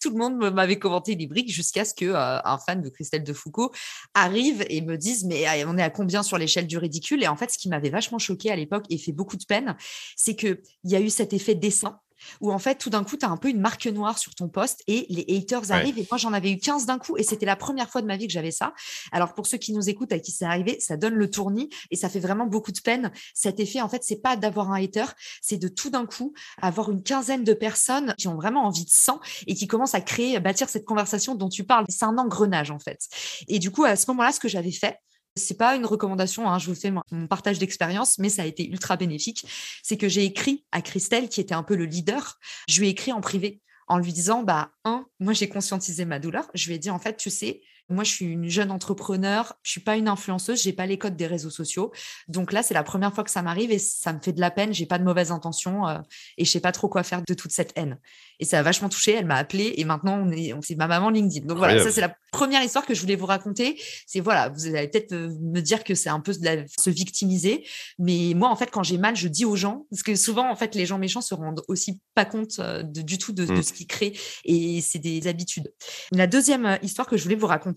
tout 0.00 0.10
le 0.10 0.16
monde 0.16 0.52
m'avait 0.52 0.78
commenté 0.78 1.14
les 1.14 1.26
briques 1.26 1.52
jusqu'à 1.52 1.84
ce 1.84 1.94
que 1.94 2.12
un 2.14 2.58
fan 2.58 2.82
de 2.82 2.88
Christelle 2.88 3.22
de 3.22 3.32
Foucault 3.32 3.70
arrive 4.14 4.64
et 4.68 4.80
me 4.80 4.96
dise 4.96 5.24
mais 5.24 5.64
on 5.64 5.78
est 5.78 5.82
à 5.82 5.90
combien 5.90 6.22
sur 6.22 6.36
l'échelle 6.36 6.66
du 6.66 6.78
ridicule? 6.78 7.22
Et 7.22 7.28
en 7.28 7.36
fait, 7.36 7.50
ce 7.50 7.58
qui 7.58 7.68
m'avait 7.68 7.90
vachement 7.90 8.18
choqué 8.18 8.50
à 8.50 8.56
l'époque 8.56 8.84
et 8.90 8.98
fait 8.98 9.12
beaucoup 9.12 9.36
de 9.36 9.44
peine, 9.44 9.76
c'est 10.16 10.34
que 10.34 10.60
il 10.84 10.90
y 10.90 10.96
a 10.96 11.00
eu 11.00 11.10
cet 11.10 11.32
effet 11.32 11.54
dessin 11.54 12.00
où 12.40 12.52
en 12.52 12.58
fait, 12.58 12.76
tout 12.76 12.90
d'un 12.90 13.04
coup, 13.04 13.16
tu 13.16 13.26
as 13.26 13.30
un 13.30 13.36
peu 13.36 13.48
une 13.48 13.60
marque 13.60 13.86
noire 13.86 14.18
sur 14.18 14.34
ton 14.34 14.48
poste 14.48 14.82
et 14.86 15.06
les 15.08 15.24
haters 15.28 15.70
arrivent. 15.70 15.98
Et 15.98 16.06
moi, 16.10 16.18
j'en 16.18 16.32
avais 16.32 16.50
eu 16.50 16.58
15 16.58 16.86
d'un 16.86 16.98
coup 16.98 17.16
et 17.16 17.22
c'était 17.22 17.46
la 17.46 17.56
première 17.56 17.90
fois 17.90 18.02
de 18.02 18.06
ma 18.06 18.16
vie 18.16 18.26
que 18.26 18.32
j'avais 18.32 18.50
ça. 18.50 18.72
Alors, 19.12 19.34
pour 19.34 19.46
ceux 19.46 19.58
qui 19.58 19.72
nous 19.72 19.88
écoutent, 19.88 20.12
à 20.12 20.18
qui 20.18 20.30
c'est 20.30 20.44
arrivé, 20.44 20.78
ça 20.80 20.96
donne 20.96 21.14
le 21.14 21.30
tournis 21.30 21.70
et 21.90 21.96
ça 21.96 22.08
fait 22.08 22.20
vraiment 22.20 22.46
beaucoup 22.46 22.72
de 22.72 22.80
peine. 22.80 23.12
Cet 23.34 23.60
effet, 23.60 23.80
en 23.80 23.88
fait, 23.88 24.02
c'est 24.04 24.20
pas 24.20 24.36
d'avoir 24.36 24.70
un 24.70 24.82
hater, 24.82 25.06
c'est 25.40 25.58
de 25.58 25.68
tout 25.68 25.90
d'un 25.90 26.06
coup 26.06 26.32
avoir 26.60 26.90
une 26.90 27.02
quinzaine 27.02 27.44
de 27.44 27.54
personnes 27.54 28.14
qui 28.18 28.28
ont 28.28 28.36
vraiment 28.36 28.64
envie 28.64 28.84
de 28.84 28.90
sang 28.90 29.20
et 29.46 29.54
qui 29.54 29.66
commencent 29.66 29.94
à 29.94 30.00
créer, 30.00 30.38
bâtir 30.40 30.68
cette 30.68 30.84
conversation 30.84 31.34
dont 31.34 31.48
tu 31.48 31.64
parles. 31.64 31.84
C'est 31.88 32.04
un 32.04 32.18
engrenage, 32.18 32.70
en 32.70 32.78
fait. 32.78 33.00
Et 33.48 33.58
du 33.58 33.70
coup, 33.70 33.84
à 33.84 33.96
ce 33.96 34.10
moment-là, 34.10 34.32
ce 34.32 34.40
que 34.40 34.48
j'avais 34.48 34.72
fait, 34.72 34.98
c'est 35.36 35.56
pas 35.56 35.76
une 35.76 35.86
recommandation, 35.86 36.48
hein, 36.48 36.58
je 36.58 36.68
vous 36.68 36.74
fais 36.74 36.90
mon, 36.90 37.26
partage 37.26 37.58
d'expérience, 37.58 38.18
mais 38.18 38.28
ça 38.28 38.42
a 38.42 38.46
été 38.46 38.68
ultra 38.68 38.96
bénéfique. 38.96 39.46
C'est 39.82 39.96
que 39.96 40.08
j'ai 40.08 40.24
écrit 40.24 40.64
à 40.72 40.82
Christelle, 40.82 41.28
qui 41.28 41.40
était 41.40 41.54
un 41.54 41.62
peu 41.62 41.76
le 41.76 41.84
leader, 41.84 42.38
je 42.68 42.80
lui 42.80 42.88
ai 42.88 42.90
écrit 42.90 43.12
en 43.12 43.20
privé 43.20 43.60
en 43.88 43.98
lui 43.98 44.12
disant, 44.12 44.42
bah, 44.42 44.70
un, 44.84 45.06
moi 45.20 45.32
j'ai 45.32 45.48
conscientisé 45.48 46.04
ma 46.04 46.18
douleur. 46.18 46.48
Je 46.54 46.68
lui 46.68 46.74
ai 46.74 46.78
dit, 46.78 46.90
en 46.90 46.98
fait, 46.98 47.16
tu 47.16 47.30
sais, 47.30 47.60
moi, 47.88 48.04
je 48.04 48.10
suis 48.10 48.24
une 48.26 48.48
jeune 48.48 48.70
entrepreneur, 48.70 49.54
je 49.62 49.70
suis 49.70 49.80
pas 49.80 49.96
une 49.96 50.08
influenceuse, 50.08 50.62
j'ai 50.62 50.72
pas 50.72 50.86
les 50.86 50.98
codes 50.98 51.16
des 51.16 51.26
réseaux 51.26 51.50
sociaux. 51.50 51.92
Donc 52.28 52.52
là, 52.52 52.62
c'est 52.62 52.74
la 52.74 52.82
première 52.82 53.12
fois 53.12 53.24
que 53.24 53.30
ça 53.30 53.42
m'arrive 53.42 53.70
et 53.70 53.78
ça 53.78 54.12
me 54.12 54.20
fait 54.20 54.32
de 54.32 54.40
la 54.40 54.50
peine. 54.50 54.72
J'ai 54.72 54.86
pas 54.86 54.98
de 54.98 55.04
mauvaises 55.04 55.30
intentions 55.30 55.86
euh, 55.86 55.98
et 56.38 56.44
je 56.44 56.50
sais 56.50 56.60
pas 56.60 56.72
trop 56.72 56.88
quoi 56.88 57.02
faire 57.02 57.22
de 57.22 57.34
toute 57.34 57.52
cette 57.52 57.72
haine. 57.76 57.98
Et 58.40 58.44
ça 58.44 58.58
a 58.58 58.62
vachement 58.62 58.88
touché. 58.88 59.12
Elle 59.12 59.26
m'a 59.26 59.36
appelé 59.36 59.74
et 59.76 59.84
maintenant 59.84 60.18
on 60.20 60.30
est, 60.30 60.54
c'est 60.62 60.74
ma 60.74 60.86
maman 60.86 61.10
LinkedIn. 61.10 61.46
Donc 61.46 61.58
voilà, 61.58 61.82
ça 61.82 61.90
c'est 61.90 62.00
la 62.00 62.14
première 62.32 62.62
histoire 62.62 62.86
que 62.86 62.94
je 62.94 63.00
voulais 63.00 63.14
vous 63.14 63.26
raconter. 63.26 63.80
C'est 64.06 64.20
voilà, 64.20 64.48
vous 64.48 64.66
allez 64.66 64.88
peut-être 64.88 65.12
euh, 65.12 65.30
me 65.40 65.60
dire 65.60 65.84
que 65.84 65.94
c'est 65.94 66.08
un 66.08 66.20
peu 66.20 66.32
de 66.32 66.64
se 66.78 66.90
victimiser, 66.90 67.66
mais 67.98 68.32
moi 68.34 68.48
en 68.48 68.56
fait 68.56 68.70
quand 68.70 68.82
j'ai 68.82 68.98
mal, 68.98 69.16
je 69.16 69.28
dis 69.28 69.44
aux 69.44 69.56
gens 69.56 69.86
parce 69.90 70.02
que 70.02 70.16
souvent 70.16 70.50
en 70.50 70.56
fait 70.56 70.74
les 70.74 70.86
gens 70.86 70.98
méchants 70.98 71.20
se 71.20 71.34
rendent 71.34 71.62
aussi 71.68 72.00
pas 72.14 72.24
compte 72.24 72.58
euh, 72.58 72.82
du 72.82 73.18
tout 73.18 73.32
de, 73.32 73.44
de 73.44 73.52
mmh. 73.52 73.62
ce 73.62 73.72
qu'ils 73.72 73.86
créent 73.86 74.12
et 74.44 74.80
c'est 74.80 74.98
des 74.98 75.28
habitudes. 75.28 75.72
La 76.10 76.26
deuxième 76.26 76.78
histoire 76.82 77.06
que 77.06 77.16
je 77.16 77.22
voulais 77.22 77.36
vous 77.36 77.46
raconter 77.46 77.71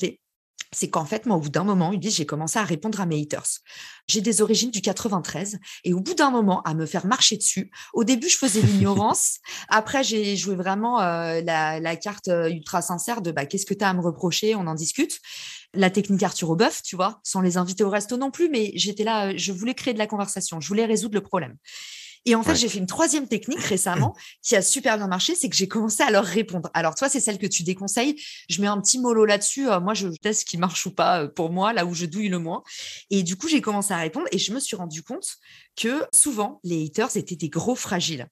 c'est 0.75 0.89
qu'en 0.89 1.05
fait, 1.05 1.25
moi, 1.25 1.37
au 1.37 1.39
bout 1.39 1.49
d'un 1.49 1.63
moment, 1.63 1.93
Ulysse, 1.93 2.17
j'ai 2.17 2.25
commencé 2.25 2.59
à 2.59 2.63
répondre 2.63 2.99
à 2.99 3.05
mes 3.05 3.21
haters. 3.21 3.47
J'ai 4.07 4.19
des 4.19 4.41
origines 4.41 4.71
du 4.71 4.81
93 4.81 5.57
et 5.85 5.93
au 5.93 6.01
bout 6.01 6.13
d'un 6.15 6.31
moment, 6.31 6.61
à 6.63 6.73
me 6.73 6.85
faire 6.85 7.05
marcher 7.05 7.37
dessus. 7.37 7.71
Au 7.93 8.03
début, 8.03 8.27
je 8.27 8.37
faisais 8.37 8.61
l'ignorance. 8.61 9.37
Après, 9.69 10.03
j'ai 10.03 10.35
joué 10.35 10.55
vraiment 10.55 10.99
euh, 10.99 11.41
la, 11.41 11.95
carte 11.95 12.27
euh, 12.27 12.49
ultra 12.49 12.81
sincère 12.81 13.21
de 13.21 13.31
bah, 13.31 13.45
qu'est-ce 13.45 13.65
que 13.65 13.73
tu 13.73 13.85
as 13.85 13.89
à 13.89 13.93
me 13.93 14.01
reprocher, 14.01 14.55
on 14.55 14.67
en 14.67 14.75
discute. 14.75 15.21
La 15.73 15.89
technique 15.89 16.23
Arthur 16.23 16.49
Aubeuf, 16.49 16.81
tu 16.83 16.95
vois, 16.97 17.21
sans 17.23 17.41
les 17.41 17.57
inviter 17.57 17.83
au 17.83 17.89
resto 17.89 18.17
non 18.17 18.31
plus, 18.31 18.49
mais 18.49 18.71
j'étais 18.75 19.03
là, 19.03 19.29
euh, 19.29 19.33
je 19.37 19.53
voulais 19.53 19.75
créer 19.75 19.93
de 19.93 19.99
la 19.99 20.07
conversation, 20.07 20.59
je 20.59 20.67
voulais 20.67 20.85
résoudre 20.85 21.15
le 21.15 21.21
problème. 21.21 21.55
Et 22.25 22.35
en 22.35 22.43
fait, 22.43 22.55
j'ai 22.55 22.69
fait 22.69 22.79
une 22.79 22.87
troisième 22.87 23.27
technique 23.27 23.61
récemment 23.61 24.15
qui 24.41 24.55
a 24.55 24.61
super 24.61 24.97
bien 24.97 25.07
marché, 25.07 25.35
c'est 25.35 25.49
que 25.49 25.55
j'ai 25.55 25.67
commencé 25.67 26.03
à 26.03 26.11
leur 26.11 26.25
répondre. 26.25 26.69
Alors 26.73 26.95
toi, 26.95 27.07
c'est 27.09 27.19
celle 27.19 27.37
que 27.37 27.47
tu 27.47 27.63
déconseilles. 27.63 28.15
Je 28.49 28.61
mets 28.61 28.67
un 28.67 28.79
petit 28.81 28.99
mollo 28.99 29.25
là-dessus. 29.25 29.69
Euh, 29.69 29.79
moi, 29.79 29.93
je 29.93 30.07
teste 30.07 30.41
ce 30.41 30.45
qui 30.45 30.57
marche 30.57 30.85
ou 30.85 30.91
pas 30.91 31.23
euh, 31.23 31.27
pour 31.27 31.51
moi, 31.51 31.73
là 31.73 31.85
où 31.85 31.93
je 31.93 32.05
douille 32.05 32.29
le 32.29 32.39
moins. 32.39 32.63
Et 33.09 33.23
du 33.23 33.35
coup, 33.35 33.47
j'ai 33.47 33.61
commencé 33.61 33.93
à 33.93 33.97
répondre 33.97 34.27
et 34.31 34.37
je 34.37 34.53
me 34.53 34.59
suis 34.59 34.75
rendu 34.75 35.03
compte 35.03 35.37
que 35.75 36.05
souvent, 36.13 36.59
les 36.63 36.85
haters 36.85 37.15
étaient 37.17 37.35
des 37.35 37.49
gros 37.49 37.75
fragiles. 37.75 38.27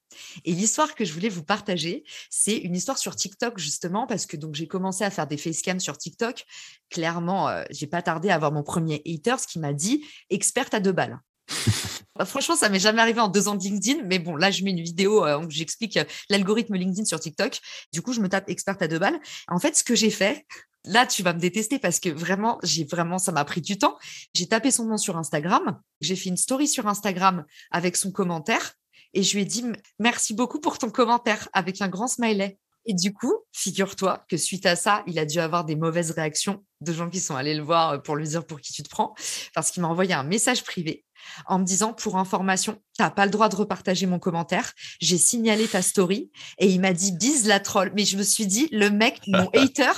Et 0.46 0.54
l'histoire 0.54 0.96
que 0.96 1.06
je 1.06 1.14
voulais 1.14 1.30
vous 1.30 1.44
partager, 1.44 2.04
c'est 2.30 2.58
une 2.58 2.76
histoire 2.76 2.98
sur 2.98 3.16
TikTok 3.16 3.60
justement 3.60 4.08
parce 4.08 4.26
que 4.26 4.38
donc 4.38 4.56
j'ai 4.56 4.68
commencé 4.68 5.04
à 5.04 5.10
faire 5.10 5.28
des 5.28 5.38
facecams 5.38 5.80
sur 5.80 5.98
TikTok. 5.98 6.46
Clairement, 6.90 7.50
euh, 7.50 7.64
j'ai 7.70 7.88
pas 7.88 8.02
tardé 8.02 8.30
à 8.30 8.36
avoir 8.36 8.52
mon 8.52 8.64
premier 8.64 9.02
hater, 9.06 9.36
ce 9.40 9.48
qui 9.48 9.60
m'a 9.60 9.74
dit 9.74 10.04
experte 10.30 10.74
à 10.74 10.80
deux 10.80 10.94
balles. 10.94 11.20
Bah, 12.16 12.26
franchement, 12.26 12.56
ça 12.56 12.70
m'est 12.70 12.80
jamais 12.80 13.02
arrivé 13.02 13.20
en 13.20 13.28
deux 13.28 13.48
ans 13.48 13.56
de 13.56 13.64
LinkedIn, 13.64 14.04
mais 14.06 14.20
bon, 14.20 14.36
là, 14.36 14.52
je 14.52 14.64
mets 14.64 14.72
une 14.72 14.84
vidéo 14.84 15.26
euh, 15.26 15.40
où 15.40 15.50
j'explique 15.50 15.98
euh, 15.98 16.04
l'algorithme 16.30 16.76
LinkedIn 16.76 17.06
sur 17.06 17.20
TikTok. 17.20 17.60
Du 17.92 18.02
coup, 18.02 18.14
je 18.14 18.22
me 18.22 18.30
tape 18.30 18.50
experte 18.50 18.82
à 18.82 18.88
deux 18.88 19.00
balles. 19.00 19.20
En 19.48 19.60
fait, 19.60 19.76
ce 19.76 19.84
que 19.84 19.96
j'ai 19.96 20.12
fait, 20.12 20.46
là, 20.86 21.08
tu 21.08 21.24
vas 21.24 21.34
me 21.34 21.40
détester 21.40 21.80
parce 21.80 22.00
que 22.00 22.10
vraiment, 22.10 22.60
j'ai 22.62 22.84
vraiment, 22.84 23.18
ça 23.18 23.32
m'a 23.32 23.44
pris 23.46 23.62
du 23.62 23.78
temps. 23.78 23.98
J'ai 24.36 24.48
tapé 24.48 24.70
son 24.70 24.86
nom 24.86 24.98
sur 24.98 25.18
Instagram. 25.18 25.80
J'ai 26.02 26.16
fait 26.16 26.30
une 26.30 26.38
story 26.38 26.68
sur 26.68 26.88
Instagram 26.88 27.46
avec 27.72 27.98
son 27.98 28.12
commentaire 28.12 28.74
et 29.14 29.24
je 29.24 29.36
lui 29.36 29.44
ai 29.44 29.46
dit 29.46 29.64
merci 30.00 30.34
beaucoup 30.34 30.60
pour 30.60 30.78
ton 30.78 30.90
commentaire 30.90 31.50
avec 31.54 31.82
un 31.82 31.88
grand 31.88 32.08
smiley. 32.08 32.60
Et 32.86 32.94
du 32.94 33.14
coup, 33.14 33.34
figure-toi 33.54 34.26
que 34.28 34.36
suite 34.36 34.66
à 34.66 34.76
ça, 34.76 35.04
il 35.08 35.18
a 35.18 35.26
dû 35.26 35.40
avoir 35.40 35.64
des 35.64 35.76
mauvaises 35.76 36.12
réactions 36.12 36.66
de 36.82 36.92
gens 36.92 37.10
qui 37.10 37.22
sont 37.22 37.36
allés 37.36 37.54
le 37.54 37.64
voir 37.64 37.92
euh, 37.92 37.98
pour 37.98 38.18
lui 38.18 38.28
dire 38.28 38.46
pour 38.46 38.60
qui 38.60 38.74
tu 38.74 38.84
te 38.84 38.90
prends, 38.90 39.16
parce 39.56 39.72
qu'il 39.72 39.82
m'a 39.82 39.88
envoyé 39.88 40.14
un 40.14 40.24
message 40.24 40.64
privé 40.64 41.06
en 41.46 41.60
me 41.60 41.66
disant 41.66 41.94
pour 41.94 42.18
information, 42.18 42.80
tu 42.96 43.02
n'as 43.02 43.10
pas 43.10 43.26
le 43.26 43.32
droit 43.32 43.50
de 43.50 43.56
repartager 43.56 44.06
mon 44.06 44.20
commentaire. 44.20 44.74
J'ai 45.00 45.18
signalé 45.18 45.68
ta 45.68 45.82
story 45.82 46.30
et 46.60 46.68
il 46.68 46.80
m'a 46.80 46.94
dit 46.94 47.12
bise 47.12 47.48
la 47.48 47.60
troll. 47.60 47.92
Mais 47.96 48.06
je 48.06 48.18
me 48.18 48.24
suis 48.24 48.46
dit, 48.46 48.68
le 48.72 48.90
mec, 48.90 49.22
mon 49.28 49.50
hater, 49.54 49.94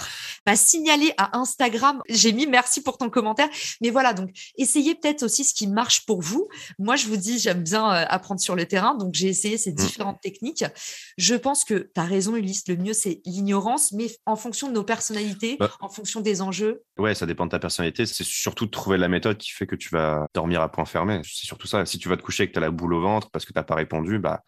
m'a 0.45 0.55
signalé 0.55 1.13
à 1.17 1.37
Instagram. 1.37 2.01
J'ai 2.07 2.31
mis 2.31 2.47
merci 2.47 2.81
pour 2.81 2.97
ton 2.97 3.09
commentaire. 3.09 3.49
Mais 3.81 3.89
voilà, 3.89 4.13
donc 4.13 4.29
essayez 4.57 4.95
peut-être 4.95 5.23
aussi 5.23 5.43
ce 5.43 5.53
qui 5.53 5.67
marche 5.67 6.05
pour 6.05 6.21
vous. 6.21 6.47
Moi, 6.79 6.95
je 6.95 7.07
vous 7.07 7.17
dis, 7.17 7.37
j'aime 7.37 7.63
bien 7.63 7.85
euh, 7.85 8.05
apprendre 8.07 8.39
sur 8.39 8.55
le 8.55 8.65
terrain. 8.65 8.95
Donc 8.95 9.13
j'ai 9.13 9.27
essayé 9.27 9.57
ces 9.57 9.71
mmh. 9.71 9.75
différentes 9.75 10.21
techniques. 10.21 10.63
Je 11.17 11.35
pense 11.35 11.65
que 11.65 11.91
tu 11.93 11.99
as 11.99 12.05
raison, 12.05 12.35
Ulysse. 12.35 12.63
Le 12.67 12.77
mieux, 12.77 12.93
c'est 12.93 13.21
l'ignorance, 13.25 13.91
mais 13.91 14.07
en 14.25 14.35
fonction 14.35 14.69
de 14.69 14.73
nos 14.73 14.83
personnalités, 14.83 15.57
bah 15.59 15.71
en 15.81 15.89
fonction 15.89 16.21
des 16.21 16.41
enjeux. 16.41 16.83
Ouais, 16.97 17.13
ça 17.13 17.25
dépend 17.25 17.45
de 17.45 17.51
ta 17.51 17.59
personnalité. 17.59 18.05
C'est 18.05 18.23
surtout 18.23 18.65
de 18.65 18.71
trouver 18.71 18.97
la 18.97 19.07
méthode 19.07 19.37
qui 19.37 19.51
fait 19.51 19.67
que 19.67 19.75
tu 19.75 19.89
vas 19.89 20.27
dormir 20.33 20.61
à 20.61 20.71
point 20.71 20.85
fermé. 20.85 21.14
C'est 21.23 21.45
surtout 21.45 21.67
ça. 21.67 21.85
Si 21.85 21.97
tu 21.99 22.09
vas 22.09 22.17
te 22.17 22.21
coucher 22.23 22.43
et 22.43 22.47
que 22.47 22.53
tu 22.53 22.57
as 22.57 22.61
la 22.61 22.71
boule 22.71 22.93
au 22.93 23.01
ventre 23.01 23.29
parce 23.31 23.45
que 23.45 23.53
tu 23.53 23.59
n'as 23.59 23.63
pas 23.63 23.75
répondu, 23.75 24.19
bah, 24.19 24.41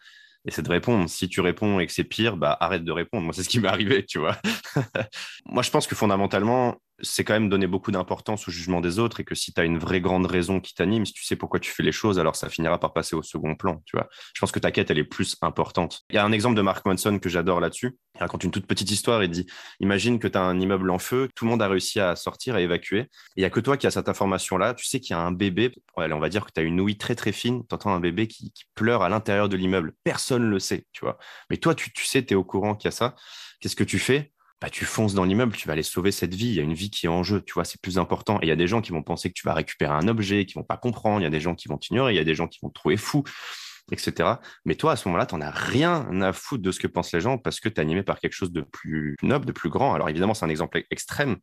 c'est 0.48 0.62
de 0.62 0.70
répondre. 0.70 1.08
Si 1.08 1.28
tu 1.28 1.40
réponds 1.40 1.80
et 1.80 1.86
que 1.86 1.92
c'est 1.92 2.04
pire, 2.04 2.36
bah, 2.36 2.56
arrête 2.60 2.84
de 2.84 2.92
répondre. 2.92 3.24
Moi, 3.24 3.32
c'est 3.34 3.42
ce 3.42 3.48
qui 3.48 3.60
m'est 3.60 3.68
arrivé, 3.68 4.04
tu 4.04 4.18
vois. 4.18 4.36
Moi, 5.46 5.62
je 5.62 5.70
pense 5.70 5.86
que 5.86 5.94
fondamentalement, 5.94 6.76
c'est 7.00 7.24
quand 7.24 7.34
même 7.34 7.48
donner 7.48 7.66
beaucoup 7.66 7.90
d'importance 7.90 8.48
au 8.48 8.50
jugement 8.50 8.80
des 8.80 8.98
autres 8.98 9.20
et 9.20 9.24
que 9.24 9.34
si 9.34 9.52
tu 9.52 9.60
as 9.60 9.64
une 9.64 9.78
vraie 9.78 10.00
grande 10.00 10.26
raison 10.26 10.60
qui 10.60 10.74
t'anime, 10.74 11.06
si 11.06 11.12
tu 11.12 11.24
sais 11.24 11.36
pourquoi 11.36 11.60
tu 11.60 11.70
fais 11.70 11.82
les 11.82 11.92
choses, 11.92 12.18
alors 12.18 12.36
ça 12.36 12.48
finira 12.48 12.78
par 12.78 12.92
passer 12.92 13.14
au 13.14 13.22
second 13.22 13.54
plan, 13.54 13.82
tu 13.86 13.96
vois. 13.96 14.08
Je 14.34 14.40
pense 14.40 14.52
que 14.52 14.58
ta 14.58 14.70
quête, 14.70 14.90
elle 14.90 14.98
est 14.98 15.04
plus 15.04 15.36
importante. 15.42 16.02
Il 16.10 16.16
y 16.16 16.18
a 16.18 16.24
un 16.24 16.32
exemple 16.32 16.56
de 16.56 16.62
Mark 16.62 16.84
Manson 16.86 17.18
que 17.18 17.28
j'adore 17.28 17.60
là-dessus. 17.60 17.96
Il 18.16 18.20
raconte 18.20 18.44
une 18.44 18.50
toute 18.50 18.66
petite 18.66 18.90
histoire 18.90 19.22
et 19.22 19.28
dit, 19.28 19.46
imagine 19.80 20.18
que 20.18 20.26
tu 20.26 20.36
as 20.36 20.42
un 20.42 20.58
immeuble 20.58 20.90
en 20.90 20.98
feu, 20.98 21.28
tout 21.34 21.44
le 21.44 21.50
monde 21.50 21.62
a 21.62 21.68
réussi 21.68 22.00
à 22.00 22.16
sortir, 22.16 22.56
à 22.56 22.60
évacuer, 22.60 23.06
il 23.36 23.42
y 23.42 23.44
a 23.44 23.50
que 23.50 23.60
toi 23.60 23.76
qui 23.76 23.86
as 23.86 23.92
cette 23.92 24.08
information-là, 24.08 24.74
tu 24.74 24.86
sais 24.86 24.98
qu'il 24.98 25.14
y 25.14 25.18
a 25.18 25.20
un 25.20 25.32
bébé, 25.32 25.72
on 25.96 26.18
va 26.18 26.28
dire 26.28 26.44
que 26.44 26.50
tu 26.52 26.60
as 26.60 26.64
une 26.64 26.80
ouïe 26.80 26.96
très 26.96 27.14
très 27.14 27.32
fine, 27.32 27.62
tu 27.68 27.74
entends 27.74 27.94
un 27.94 28.00
bébé 28.00 28.26
qui, 28.26 28.52
pleure 28.74 29.02
à 29.02 29.08
l'intérieur 29.08 29.48
de 29.48 29.56
l'immeuble. 29.56 29.92
Personne 30.04 30.44
ne 30.44 30.48
le 30.48 30.58
sait, 30.58 30.86
tu 30.92 31.04
vois. 31.04 31.18
Mais 31.50 31.56
toi, 31.56 31.74
tu, 31.74 31.92
tu 31.92 32.04
sais, 32.04 32.24
tu 32.24 32.34
es 32.34 32.36
au 32.36 32.44
courant 32.44 32.74
qu'il 32.74 32.86
y 32.86 32.88
a 32.88 32.92
ça. 32.92 33.16
Qu'est-ce 33.60 33.76
que 33.76 33.84
tu 33.84 33.98
fais? 33.98 34.32
Bah, 34.60 34.70
tu 34.70 34.84
fonces 34.84 35.14
dans 35.14 35.24
l'immeuble, 35.24 35.56
tu 35.56 35.68
vas 35.68 35.74
aller 35.74 35.82
sauver 35.82 36.10
cette 36.10 36.34
vie. 36.34 36.48
Il 36.48 36.54
y 36.54 36.60
a 36.60 36.62
une 36.62 36.74
vie 36.74 36.90
qui 36.90 37.06
est 37.06 37.08
en 37.08 37.22
jeu, 37.22 37.42
tu 37.42 37.54
vois, 37.54 37.64
c'est 37.64 37.80
plus 37.80 37.98
important. 37.98 38.38
Et 38.40 38.46
il 38.46 38.48
y 38.48 38.52
a 38.52 38.56
des 38.56 38.66
gens 38.66 38.80
qui 38.80 38.90
vont 38.90 39.02
penser 39.02 39.28
que 39.28 39.34
tu 39.34 39.46
vas 39.46 39.54
récupérer 39.54 39.92
un 39.92 40.08
objet, 40.08 40.46
qui 40.46 40.54
vont 40.54 40.64
pas 40.64 40.76
comprendre. 40.76 41.20
Il 41.20 41.24
y 41.24 41.26
a 41.26 41.30
des 41.30 41.40
gens 41.40 41.54
qui 41.54 41.68
vont 41.68 41.78
t'ignorer, 41.78 42.14
il 42.14 42.16
y 42.16 42.20
a 42.20 42.24
des 42.24 42.34
gens 42.34 42.48
qui 42.48 42.58
vont 42.62 42.68
te 42.68 42.74
trouver 42.74 42.96
fou. 42.96 43.22
etc. 43.90 44.34
Mais 44.64 44.74
toi, 44.74 44.92
à 44.92 44.96
ce 44.96 45.08
moment-là, 45.08 45.26
tu 45.26 45.34
n'en 45.34 45.40
as 45.40 45.50
rien 45.50 46.20
à 46.20 46.32
foutre 46.32 46.62
de 46.62 46.70
ce 46.72 46.80
que 46.80 46.86
pensent 46.86 47.12
les 47.12 47.20
gens 47.20 47.38
parce 47.38 47.60
que 47.60 47.68
tu 47.68 47.76
es 47.76 47.80
animé 47.80 48.02
par 48.02 48.20
quelque 48.20 48.34
chose 48.34 48.52
de 48.52 48.60
plus 48.60 49.16
noble, 49.22 49.46
de 49.46 49.52
plus 49.52 49.70
grand. 49.70 49.94
Alors 49.94 50.08
évidemment, 50.08 50.34
c'est 50.34 50.44
un 50.44 50.50
exemple 50.50 50.82
extrême. 50.90 51.36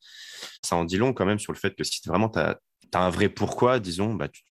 Ça 0.64 0.76
en 0.76 0.84
dit 0.84 0.98
long 0.98 1.14
quand 1.14 1.26
même 1.26 1.40
sur 1.40 1.54
le 1.54 1.58
fait 1.58 1.76
que 1.76 1.84
si 1.84 2.02
vraiment 2.08 2.30
tu 2.30 2.40
as, 2.40 2.60
un 2.94 3.10
vrai 3.10 3.30
pourquoi, 3.30 3.80
disons, 3.80 4.14
bah, 4.14 4.30
tu 4.30 4.44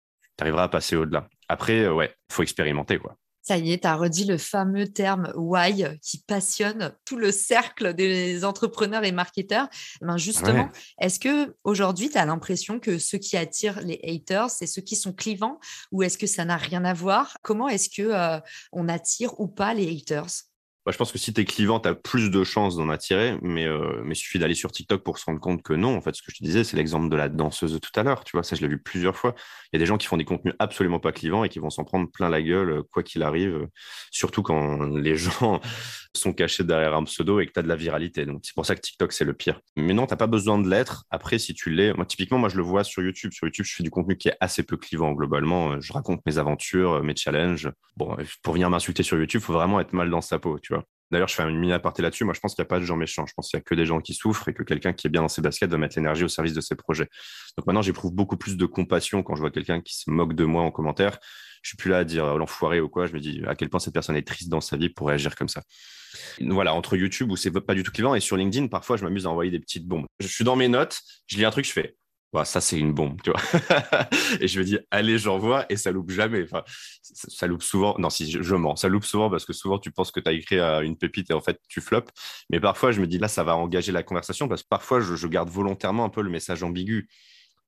arriveras 0.41 0.63
à 0.63 0.69
passer 0.69 0.95
au-delà. 0.95 1.29
Après, 1.47 1.81
euh, 1.81 1.93
ouais, 1.93 2.13
faut 2.29 2.43
expérimenter, 2.43 2.97
quoi. 2.97 3.15
Ça 3.43 3.57
y 3.57 3.73
est, 3.73 3.81
tu 3.81 3.87
as 3.87 3.95
redit 3.95 4.23
le 4.23 4.37
fameux 4.37 4.87
terme 4.87 5.33
why 5.35 5.85
qui 6.01 6.19
passionne 6.19 6.93
tout 7.03 7.17
le 7.17 7.31
cercle 7.31 7.93
des 7.93 8.45
entrepreneurs 8.45 9.03
et 9.03 9.11
marketeurs. 9.11 9.67
Ben 10.01 10.15
justement, 10.15 10.69
est-ce 10.99 11.19
que 11.19 11.53
aujourd'hui 11.65 12.09
tu 12.09 12.17
as 12.17 12.25
l'impression 12.25 12.79
que 12.79 12.97
ce 12.97 13.17
qui 13.17 13.35
attire 13.35 13.81
les 13.81 13.99
haters, 14.03 14.49
c'est 14.49 14.65
ceux 14.65 14.81
qui 14.81 14.95
sont 14.95 15.11
clivants 15.11 15.59
ou 15.91 16.03
est-ce 16.03 16.17
que 16.17 16.27
ça 16.27 16.45
n'a 16.45 16.55
rien 16.55 16.85
à 16.85 16.93
voir? 16.93 17.37
Comment 17.41 17.67
est-ce 17.67 17.89
que 17.89 18.01
euh, 18.01 18.39
on 18.71 18.87
attire 18.87 19.37
ou 19.41 19.47
pas 19.47 19.73
les 19.73 19.89
haters? 19.89 20.52
Bah, 20.85 20.91
je 20.91 20.97
pense 20.97 21.13
que 21.13 21.17
si 21.17 21.33
tu 21.33 21.39
es 21.39 21.45
clivant, 21.45 21.79
tu 21.79 21.87
as 21.87 21.95
plus 21.95 22.29
de 22.29 22.43
chances 22.43 22.75
d'en 22.75 22.89
attirer, 22.89 23.37
mais, 23.41 23.65
euh, 23.65 24.03
il 24.05 24.15
suffit 24.15 24.37
d'aller 24.37 24.53
sur 24.53 24.71
TikTok 24.71 25.01
pour 25.01 25.17
se 25.17 25.25
rendre 25.25 25.39
compte 25.39 25.63
que 25.63 25.73
non. 25.73 25.95
En 25.95 26.01
fait, 26.01 26.13
ce 26.13 26.21
que 26.21 26.29
je 26.31 26.37
te 26.37 26.43
disais, 26.43 26.65
c'est 26.65 26.75
l'exemple 26.75 27.09
de 27.09 27.15
la 27.15 27.29
danseuse 27.29 27.71
de 27.73 27.77
tout 27.77 27.91
à 27.95 28.03
l'heure. 28.03 28.25
Tu 28.25 28.35
vois, 28.35 28.43
ça, 28.43 28.55
je 28.57 28.61
l'ai 28.61 28.67
vu 28.67 28.81
plusieurs 28.81 29.15
fois. 29.15 29.33
Il 29.71 29.77
y 29.77 29.77
a 29.77 29.79
des 29.79 29.85
gens 29.85 29.97
qui 29.97 30.07
font 30.07 30.17
des 30.17 30.25
contenus 30.25 30.53
absolument 30.59 30.99
pas 30.99 31.13
clivants 31.13 31.45
et 31.45 31.49
qui 31.49 31.59
vont 31.59 31.69
s'en 31.69 31.85
prendre 31.85 32.11
plein 32.11 32.29
la 32.29 32.41
gueule, 32.41 32.69
euh, 32.69 32.83
quoi 32.83 33.01
qu'il 33.01 33.23
arrive, 33.23 33.55
euh, 33.55 33.67
surtout 34.11 34.43
quand 34.43 34.85
les 34.97 35.15
gens 35.15 35.61
sont 36.15 36.33
cachés 36.33 36.65
derrière 36.65 36.95
un 36.95 37.05
pseudo 37.05 37.39
et 37.39 37.47
que 37.47 37.53
tu 37.53 37.59
as 37.59 37.63
de 37.63 37.69
la 37.69 37.77
viralité. 37.77 38.25
Donc, 38.25 38.41
c'est 38.43 38.53
pour 38.53 38.65
ça 38.65 38.75
que 38.75 38.81
TikTok, 38.81 39.13
c'est 39.13 39.25
le 39.25 39.33
pire. 39.33 39.61
Mais 39.77 39.93
non, 39.93 40.05
tu 40.05 40.15
pas 40.17 40.27
besoin 40.27 40.59
de 40.59 40.69
l'être. 40.69 41.05
Après, 41.09 41.39
si 41.39 41.53
tu 41.53 41.69
l'es, 41.69 41.93
moi, 41.93 42.05
typiquement, 42.05 42.37
moi, 42.37 42.49
je 42.49 42.57
le 42.57 42.63
vois 42.63 42.83
sur 42.83 43.01
YouTube. 43.01 43.31
Sur 43.31 43.47
YouTube, 43.47 43.65
je 43.65 43.73
fais 43.73 43.83
du 43.83 43.89
contenu 43.89 44.17
qui 44.17 44.27
est 44.27 44.37
assez 44.41 44.63
peu 44.63 44.77
clivant 44.77 45.13
globalement. 45.13 45.79
Je 45.79 45.93
raconte 45.93 46.21
mes 46.25 46.37
aventures, 46.37 47.01
mes 47.03 47.15
challenges. 47.15 47.71
Bon, 47.95 48.15
pour 48.43 48.53
venir 48.53 48.69
m'insulter 48.69 49.01
sur 49.01 49.17
YouTube, 49.17 49.41
faut 49.41 49.53
vraiment 49.53 49.79
être 49.79 49.93
mal 49.93 50.09
dans 50.09 50.21
sa 50.21 50.39
peau, 50.39 50.59
tu 50.59 50.72
D'ailleurs, 51.11 51.27
je 51.27 51.35
fais 51.35 51.43
une 51.43 51.59
mini 51.59 51.73
aparté 51.73 52.01
là-dessus. 52.01 52.23
Moi, 52.23 52.33
je 52.33 52.39
pense 52.39 52.55
qu'il 52.55 52.63
n'y 52.63 52.67
a 52.67 52.69
pas 52.69 52.79
de 52.79 52.85
gens 52.85 52.95
méchants. 52.95 53.25
Je 53.27 53.33
pense 53.35 53.49
qu'il 53.49 53.57
n'y 53.57 53.61
a 53.61 53.63
que 53.63 53.75
des 53.75 53.85
gens 53.85 54.01
qui 54.01 54.15
souffrent 54.15 54.49
et 54.49 54.53
que 54.53 54.63
quelqu'un 54.63 54.93
qui 54.93 55.05
est 55.05 55.09
bien 55.11 55.21
dans 55.21 55.27
ses 55.27 55.43
baskets 55.43 55.69
va 55.69 55.77
mettre 55.77 55.95
l'énergie 55.95 56.23
au 56.23 56.27
service 56.27 56.53
de 56.53 56.61
ses 56.61 56.75
projets. 56.75 57.07
Donc 57.55 57.67
maintenant, 57.67 57.83
j'éprouve 57.83 58.13
beaucoup 58.13 58.35
plus 58.35 58.57
de 58.57 58.65
compassion 58.65 59.21
quand 59.21 59.35
je 59.35 59.41
vois 59.41 59.51
quelqu'un 59.51 59.79
qui 59.79 59.95
se 59.95 60.09
moque 60.09 60.33
de 60.33 60.43
moi 60.43 60.63
en 60.63 60.71
commentaire. 60.71 61.19
Je 61.61 61.69
suis 61.69 61.77
plus 61.77 61.91
là 61.91 61.99
à 61.99 62.03
dire 62.03 62.25
oh, 62.25 62.37
l'enfoiré 62.37 62.81
ou 62.81 62.89
quoi. 62.89 63.05
Je 63.05 63.13
me 63.13 63.19
dis 63.19 63.43
à 63.45 63.53
quel 63.53 63.69
point 63.69 63.79
cette 63.79 63.93
personne 63.93 64.15
est 64.15 64.27
triste 64.27 64.49
dans 64.49 64.59
sa 64.59 64.75
vie 64.75 64.89
pour 64.89 65.07
réagir 65.07 65.35
comme 65.35 65.49
ça. 65.49 65.61
Voilà, 66.41 66.73
entre 66.73 66.95
YouTube 66.95 67.31
où 67.31 67.35
c'est 67.35 67.51
pas 67.51 67.75
du 67.75 67.83
tout 67.83 67.91
clivant 67.91 68.15
et 68.15 68.19
sur 68.19 68.35
LinkedIn, 68.35 68.67
parfois, 68.67 68.97
je 68.97 69.03
m'amuse 69.03 69.27
à 69.27 69.29
envoyer 69.29 69.51
des 69.51 69.59
petites 69.59 69.87
bombes. 69.87 70.05
Je 70.19 70.27
suis 70.27 70.43
dans 70.43 70.55
mes 70.55 70.67
notes, 70.67 70.99
je 71.27 71.37
lis 71.37 71.45
un 71.45 71.51
truc, 71.51 71.65
je 71.65 71.71
fais 71.71 71.95
ça 72.43 72.61
c'est 72.61 72.79
une 72.79 72.93
bombe, 72.93 73.21
tu 73.21 73.31
vois. 73.31 73.39
et 74.41 74.47
je 74.47 74.59
me 74.59 74.65
dis, 74.65 74.79
allez, 74.89 75.19
j'envoie, 75.19 75.65
et 75.69 75.77
ça 75.77 75.91
loupe 75.91 76.09
jamais. 76.09 76.43
Enfin, 76.43 76.63
ça, 77.01 77.47
loupe 77.47 77.61
souvent. 77.61 77.95
Non, 77.99 78.09
si 78.09 78.31
je, 78.31 78.55
mens, 78.55 78.75
ça 78.75 78.87
loupe 78.87 79.05
souvent 79.05 79.29
parce 79.29 79.45
que 79.45 79.53
souvent 79.53 79.77
tu 79.77 79.91
penses 79.91 80.11
que 80.11 80.19
tu 80.19 80.29
as 80.29 80.33
écrit 80.33 80.59
une 80.59 80.97
pépite 80.97 81.29
et 81.29 81.33
en 81.33 81.41
fait 81.41 81.59
tu 81.69 81.79
flops. 81.79 82.11
Mais 82.49 82.59
parfois, 82.59 82.91
je 82.91 83.01
me 83.01 83.07
dis, 83.07 83.19
là, 83.19 83.27
ça 83.27 83.43
va 83.43 83.55
engager 83.55 83.91
la 83.91 84.03
conversation 84.03 84.47
parce 84.47 84.63
que 84.63 84.67
parfois, 84.67 84.99
je, 84.99 85.27
garde 85.27 85.49
volontairement 85.49 86.05
un 86.05 86.09
peu 86.09 86.21
le 86.21 86.29
message 86.29 86.63
ambigu. 86.63 87.07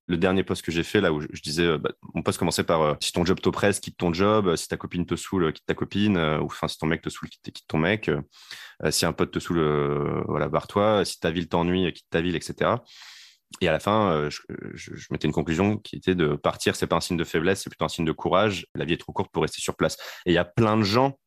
Le 0.07 0.17
dernier 0.17 0.43
post 0.43 0.61
que 0.63 0.71
j'ai 0.71 0.83
fait, 0.83 1.01
là 1.01 1.11
où 1.11 1.21
je, 1.21 1.41
disais, 1.41 1.65
euh, 1.65 1.77
bah, 1.79 1.91
mon 2.13 2.21
post 2.21 2.37
commençait 2.37 2.63
par 2.63 2.81
euh, 2.83 2.93
si 3.01 3.11
ton 3.11 3.25
job 3.25 3.39
t'oppresse, 3.39 3.79
quitte 3.79 3.97
ton 3.97 4.13
job, 4.13 4.47
euh, 4.47 4.55
si 4.55 4.67
ta 4.67 4.77
copine 4.77 5.03
te 5.03 5.15
saoule, 5.15 5.51
quitte 5.51 5.65
ta 5.65 5.73
copine, 5.73 6.17
ou 6.17 6.45
enfin, 6.45 6.67
si 6.67 6.77
ton 6.77 6.85
mec 6.85 7.01
te 7.01 7.09
saoule, 7.09 7.29
quitte, 7.29 7.51
quitte 7.51 7.67
ton 7.67 7.79
mec, 7.79 8.11
si 8.91 9.05
un 9.07 9.13
pote 9.13 9.31
te 9.31 9.39
saoule, 9.39 10.23
voilà, 10.27 10.47
barre-toi, 10.47 11.05
si 11.05 11.19
ta 11.19 11.31
ville 11.31 11.47
t'ennuie, 11.47 11.91
quitte 11.91 12.09
ta 12.11 12.21
ville, 12.21 12.35
etc. 12.35 12.75
Et 13.61 13.67
à 13.67 13.71
la 13.71 13.79
fin, 13.79 14.11
euh, 14.11 14.29
je, 14.29 14.91
mettais 15.11 15.27
une 15.27 15.33
conclusion 15.33 15.77
qui 15.77 15.95
était 15.95 16.15
de 16.15 16.35
partir, 16.35 16.75
c'est 16.75 16.87
pas 16.87 16.97
un 16.97 17.01
signe 17.01 17.17
de 17.17 17.23
faiblesse, 17.23 17.61
c'est 17.63 17.69
plutôt 17.69 17.85
un 17.85 17.89
signe 17.89 18.05
de 18.05 18.11
courage. 18.11 18.65
La 18.75 18.85
vie 18.85 18.93
est 18.93 18.97
trop 18.97 19.13
courte 19.13 19.31
pour 19.31 19.43
rester 19.43 19.61
sur 19.61 19.75
place. 19.75 19.95
Et 20.25 20.31
il 20.31 20.33
y 20.33 20.37
a 20.37 20.45
plein 20.45 20.77
de 20.77 20.83
gens 20.83 21.17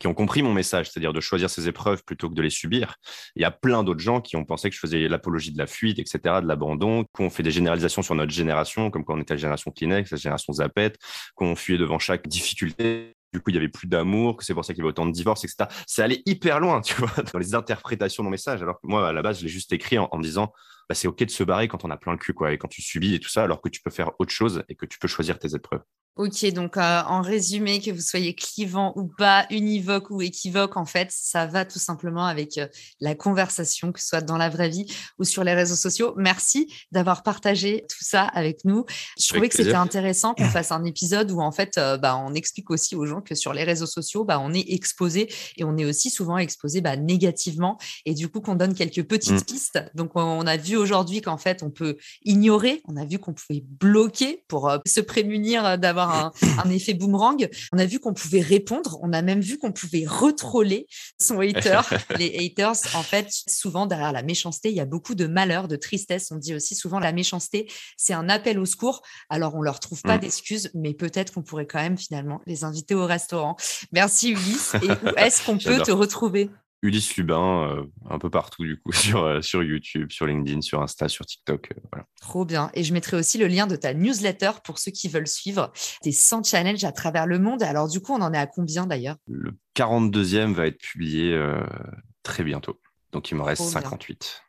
qui 0.00 0.06
ont 0.06 0.14
compris 0.14 0.42
mon 0.42 0.52
message, 0.52 0.90
c'est-à-dire 0.90 1.12
de 1.12 1.20
choisir 1.20 1.50
ses 1.50 1.68
épreuves 1.68 2.02
plutôt 2.04 2.28
que 2.28 2.34
de 2.34 2.42
les 2.42 2.50
subir. 2.50 2.96
Il 3.36 3.42
y 3.42 3.44
a 3.44 3.50
plein 3.50 3.84
d'autres 3.84 4.00
gens 4.00 4.20
qui 4.20 4.36
ont 4.36 4.44
pensé 4.44 4.70
que 4.70 4.74
je 4.74 4.80
faisais 4.80 5.06
l'apologie 5.08 5.52
de 5.52 5.58
la 5.58 5.66
fuite, 5.66 5.98
etc., 5.98 6.18
de 6.42 6.46
l'abandon, 6.46 7.04
qu'on 7.12 7.30
fait 7.30 7.42
des 7.42 7.50
généralisations 7.50 8.02
sur 8.02 8.14
notre 8.14 8.32
génération, 8.32 8.90
comme 8.90 9.04
quand 9.04 9.14
on 9.14 9.20
était 9.20 9.34
la 9.34 9.38
génération 9.38 9.70
Kleenex, 9.70 10.10
la 10.10 10.16
génération 10.16 10.52
Zapette, 10.54 10.98
qu'on 11.34 11.54
fuyait 11.54 11.78
devant 11.78 11.98
chaque 11.98 12.26
difficulté. 12.26 13.11
Du 13.32 13.40
coup, 13.40 13.50
il 13.50 13.54
y 13.54 13.58
avait 13.58 13.68
plus 13.68 13.88
d'amour, 13.88 14.36
que 14.36 14.44
c'est 14.44 14.54
pour 14.54 14.64
ça 14.64 14.74
qu'il 14.74 14.82
y 14.82 14.82
avait 14.82 14.90
autant 14.90 15.06
de 15.06 15.12
divorces, 15.12 15.44
etc. 15.44 15.68
C'est 15.86 16.02
allé 16.02 16.22
hyper 16.26 16.60
loin, 16.60 16.80
tu 16.80 16.94
vois, 16.94 17.10
dans 17.32 17.38
les 17.38 17.54
interprétations 17.54 18.22
de 18.22 18.26
mon 18.26 18.30
message. 18.30 18.62
Alors 18.62 18.80
que 18.80 18.86
moi, 18.86 19.08
à 19.08 19.12
la 19.12 19.22
base, 19.22 19.38
je 19.38 19.44
l'ai 19.44 19.48
juste 19.48 19.72
écrit 19.72 19.98
en, 19.98 20.18
disant, 20.18 20.52
bah, 20.88 20.94
c'est 20.94 21.08
OK 21.08 21.22
de 21.22 21.30
se 21.30 21.44
barrer 21.44 21.68
quand 21.68 21.84
on 21.84 21.90
a 21.90 21.96
plein 21.96 22.12
le 22.12 22.18
cul, 22.18 22.34
quoi, 22.34 22.52
et 22.52 22.58
quand 22.58 22.68
tu 22.68 22.82
subis 22.82 23.14
et 23.14 23.20
tout 23.20 23.30
ça, 23.30 23.44
alors 23.44 23.62
que 23.62 23.68
tu 23.68 23.80
peux 23.80 23.90
faire 23.90 24.10
autre 24.18 24.32
chose 24.32 24.64
et 24.68 24.74
que 24.74 24.86
tu 24.86 24.98
peux 24.98 25.08
choisir 25.08 25.38
tes 25.38 25.54
épreuves. 25.54 25.82
Ok, 26.16 26.44
donc 26.52 26.76
euh, 26.76 27.00
en 27.06 27.22
résumé, 27.22 27.80
que 27.80 27.90
vous 27.90 28.02
soyez 28.02 28.34
clivant 28.34 28.92
ou 28.96 29.06
pas, 29.06 29.46
univoque 29.48 30.10
ou 30.10 30.20
équivoque, 30.20 30.76
en 30.76 30.84
fait, 30.84 31.08
ça 31.10 31.46
va 31.46 31.64
tout 31.64 31.78
simplement 31.78 32.26
avec 32.26 32.58
euh, 32.58 32.66
la 33.00 33.14
conversation, 33.14 33.92
que 33.92 34.00
ce 34.00 34.08
soit 34.08 34.20
dans 34.20 34.36
la 34.36 34.50
vraie 34.50 34.68
vie 34.68 34.84
ou 35.18 35.24
sur 35.24 35.42
les 35.42 35.54
réseaux 35.54 35.74
sociaux. 35.74 36.12
Merci 36.18 36.70
d'avoir 36.90 37.22
partagé 37.22 37.86
tout 37.88 38.04
ça 38.04 38.24
avec 38.24 38.66
nous. 38.66 38.84
Je 39.18 39.26
trouvais 39.26 39.48
que 39.48 39.56
c'était 39.56 39.72
intéressant 39.72 40.34
qu'on 40.34 40.44
fasse 40.50 40.70
un 40.70 40.84
épisode 40.84 41.30
où 41.30 41.40
en 41.40 41.50
fait, 41.50 41.78
euh, 41.78 41.96
bah, 41.96 42.18
on 42.18 42.34
explique 42.34 42.68
aussi 42.68 42.94
aux 42.94 43.06
gens 43.06 43.22
que 43.22 43.34
sur 43.34 43.54
les 43.54 43.64
réseaux 43.64 43.86
sociaux, 43.86 44.22
bah, 44.22 44.38
on 44.38 44.52
est 44.52 44.70
exposé 44.70 45.32
et 45.56 45.64
on 45.64 45.78
est 45.78 45.86
aussi 45.86 46.10
souvent 46.10 46.36
exposé 46.36 46.82
bah, 46.82 46.94
négativement 46.96 47.78
et 48.04 48.12
du 48.12 48.28
coup 48.28 48.42
qu'on 48.42 48.54
donne 48.54 48.74
quelques 48.74 49.04
petites 49.04 49.40
mmh. 49.40 49.44
pistes. 49.44 49.82
Donc 49.94 50.10
on 50.14 50.46
a 50.46 50.58
vu 50.58 50.76
aujourd'hui 50.76 51.22
qu'en 51.22 51.38
fait, 51.38 51.62
on 51.62 51.70
peut 51.70 51.96
ignorer, 52.22 52.82
on 52.86 52.98
a 52.98 53.06
vu 53.06 53.18
qu'on 53.18 53.32
pouvait 53.32 53.64
bloquer 53.66 54.44
pour 54.46 54.70
se 54.86 55.00
prémunir 55.00 55.78
d'avoir 55.78 56.01
un, 56.10 56.70
effet 56.70 56.94
boomerang. 56.94 57.48
On 57.72 57.78
a 57.78 57.86
vu 57.86 57.98
qu'on 57.98 58.14
pouvait 58.14 58.40
répondre, 58.40 58.98
on 59.02 59.12
a 59.12 59.22
même 59.22 59.40
vu 59.40 59.58
qu'on 59.58 59.72
pouvait 59.72 60.04
retroller 60.06 60.86
son 61.20 61.40
hater. 61.40 61.80
Les 62.18 62.34
haters, 62.38 62.76
en 62.94 63.02
fait, 63.02 63.28
souvent 63.30 63.86
derrière 63.86 64.12
la 64.12 64.22
méchanceté, 64.22 64.70
il 64.70 64.76
y 64.76 64.80
a 64.80 64.84
beaucoup 64.84 65.14
de 65.14 65.26
malheur, 65.26 65.68
de 65.68 65.76
tristesse. 65.76 66.30
On 66.30 66.36
dit 66.36 66.54
aussi 66.54 66.74
souvent 66.74 66.98
la 66.98 67.12
méchanceté, 67.12 67.70
c'est 67.96 68.14
un 68.14 68.28
appel 68.28 68.58
au 68.58 68.66
secours. 68.66 69.02
Alors 69.28 69.54
on 69.54 69.62
leur 69.62 69.80
trouve 69.80 70.02
pas 70.02 70.16
mm. 70.16 70.20
d'excuses, 70.20 70.70
mais 70.74 70.94
peut-être 70.94 71.32
qu'on 71.32 71.42
pourrait 71.42 71.66
quand 71.66 71.80
même 71.80 71.98
finalement 71.98 72.40
les 72.46 72.64
inviter 72.64 72.94
au 72.94 73.06
restaurant. 73.06 73.56
Merci 73.92 74.30
Ulysse. 74.30 74.74
Et 74.82 74.90
où 74.90 75.16
est-ce 75.16 75.44
qu'on 75.44 75.58
peut 75.58 75.80
te 75.82 75.92
retrouver? 75.92 76.50
Ulysse 76.82 77.16
Lubin, 77.16 77.68
euh, 77.68 77.84
un 78.10 78.18
peu 78.18 78.28
partout 78.28 78.64
du 78.64 78.76
coup, 78.76 78.92
sur, 78.92 79.22
euh, 79.22 79.40
sur 79.40 79.62
YouTube, 79.62 80.10
sur 80.10 80.26
LinkedIn, 80.26 80.60
sur 80.60 80.82
Insta, 80.82 81.08
sur 81.08 81.24
TikTok. 81.24 81.72
Euh, 81.94 82.00
Trop 82.20 82.44
bien. 82.44 82.70
Et 82.74 82.82
je 82.82 82.92
mettrai 82.92 83.16
aussi 83.16 83.38
le 83.38 83.46
lien 83.46 83.66
de 83.66 83.76
ta 83.76 83.94
newsletter 83.94 84.50
pour 84.64 84.78
ceux 84.78 84.90
qui 84.90 85.08
veulent 85.08 85.28
suivre 85.28 85.72
tes 86.02 86.12
100 86.12 86.42
challenges 86.44 86.84
à 86.84 86.92
travers 86.92 87.26
le 87.26 87.38
monde. 87.38 87.62
Alors 87.62 87.88
du 87.88 88.00
coup, 88.00 88.12
on 88.12 88.20
en 88.20 88.32
est 88.32 88.38
à 88.38 88.46
combien 88.46 88.86
d'ailleurs? 88.86 89.16
Le 89.28 89.52
42e 89.76 90.52
va 90.52 90.66
être 90.66 90.78
publié 90.78 91.40
très 92.22 92.42
bientôt. 92.42 92.80
Donc 93.12 93.30
il 93.30 93.36
me 93.36 93.42
reste 93.42 93.62
58. 93.62 94.42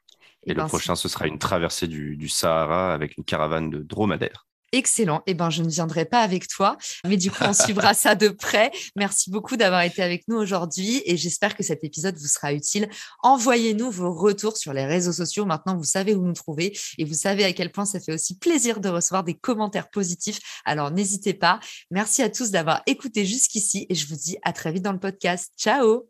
Et, 0.46 0.52
eh 0.52 0.54
le 0.54 0.62
ben, 0.62 0.68
prochain, 0.68 0.96
ce 0.96 1.08
sera 1.08 1.28
une 1.28 1.40
traversée 1.40 1.88
du, 1.88 2.18
du 2.18 2.28
Sahara 2.28 2.94
avec 2.94 3.18
une 3.18 3.24
caravane 3.24 3.70
de 3.70 3.80
dromadaires. 3.80 4.48
Excellent. 4.74 5.22
Eh 5.28 5.36
ben, 5.36 5.52
je 5.52 5.62
ne 5.62 5.70
viendrai 5.70 6.04
pas 6.04 6.22
avec 6.22 6.48
toi, 6.48 6.78
mais 7.08 7.16
du 7.16 7.30
coup, 7.30 7.44
on 7.48 7.54
suivra 7.54 7.94
ça 7.94 8.16
de 8.16 8.30
près. 8.30 8.72
Merci 8.96 9.30
beaucoup 9.30 9.56
d'avoir 9.56 9.84
été 9.84 10.02
avec 10.02 10.28
nous 10.28 10.36
aujourd'hui 10.36 11.04
et 11.06 11.16
j'espère 11.16 11.56
que 11.56 11.62
cet 11.64 11.84
épisode 11.84 12.18
vous 12.18 12.28
sera 12.28 12.54
utile. 12.54 12.90
Envoyez-nous 13.22 13.92
vos 13.92 14.12
retours 14.12 14.58
sur 14.58 14.74
les 14.74 14.86
réseaux 14.86 15.14
sociaux. 15.14 15.46
Maintenant, 15.46 15.78
vous 15.78 15.84
savez 15.84 16.16
où 16.16 16.26
nous 16.26 16.34
trouver 16.34 16.78
et 16.98 17.06
vous 17.06 17.14
savez 17.14 17.44
à 17.44 17.54
quel 17.54 17.72
point 17.72 17.86
ça 17.86 18.00
fait 18.00 18.14
aussi 18.14 18.38
plaisir 18.38 18.80
de 18.80 18.90
recevoir 18.90 19.24
des 19.24 19.36
commentaires 19.36 19.92
positifs. 19.92 20.40
Alors, 20.66 20.90
n'hésitez 20.90 21.36
pas. 21.36 21.60
Merci 21.92 22.24
à 22.24 22.30
tous 22.30 22.50
d'avoir 22.50 22.82
écouté 22.88 23.26
jusqu'ici 23.26 23.86
et 23.90 23.96
je 23.96 24.08
vous 24.08 24.16
dis 24.16 24.38
à 24.42 24.54
très 24.54 24.72
vite 24.72 24.84
dans 24.84 24.92
le 24.92 25.00
podcast. 25.00 25.52
Ciao 25.56 26.10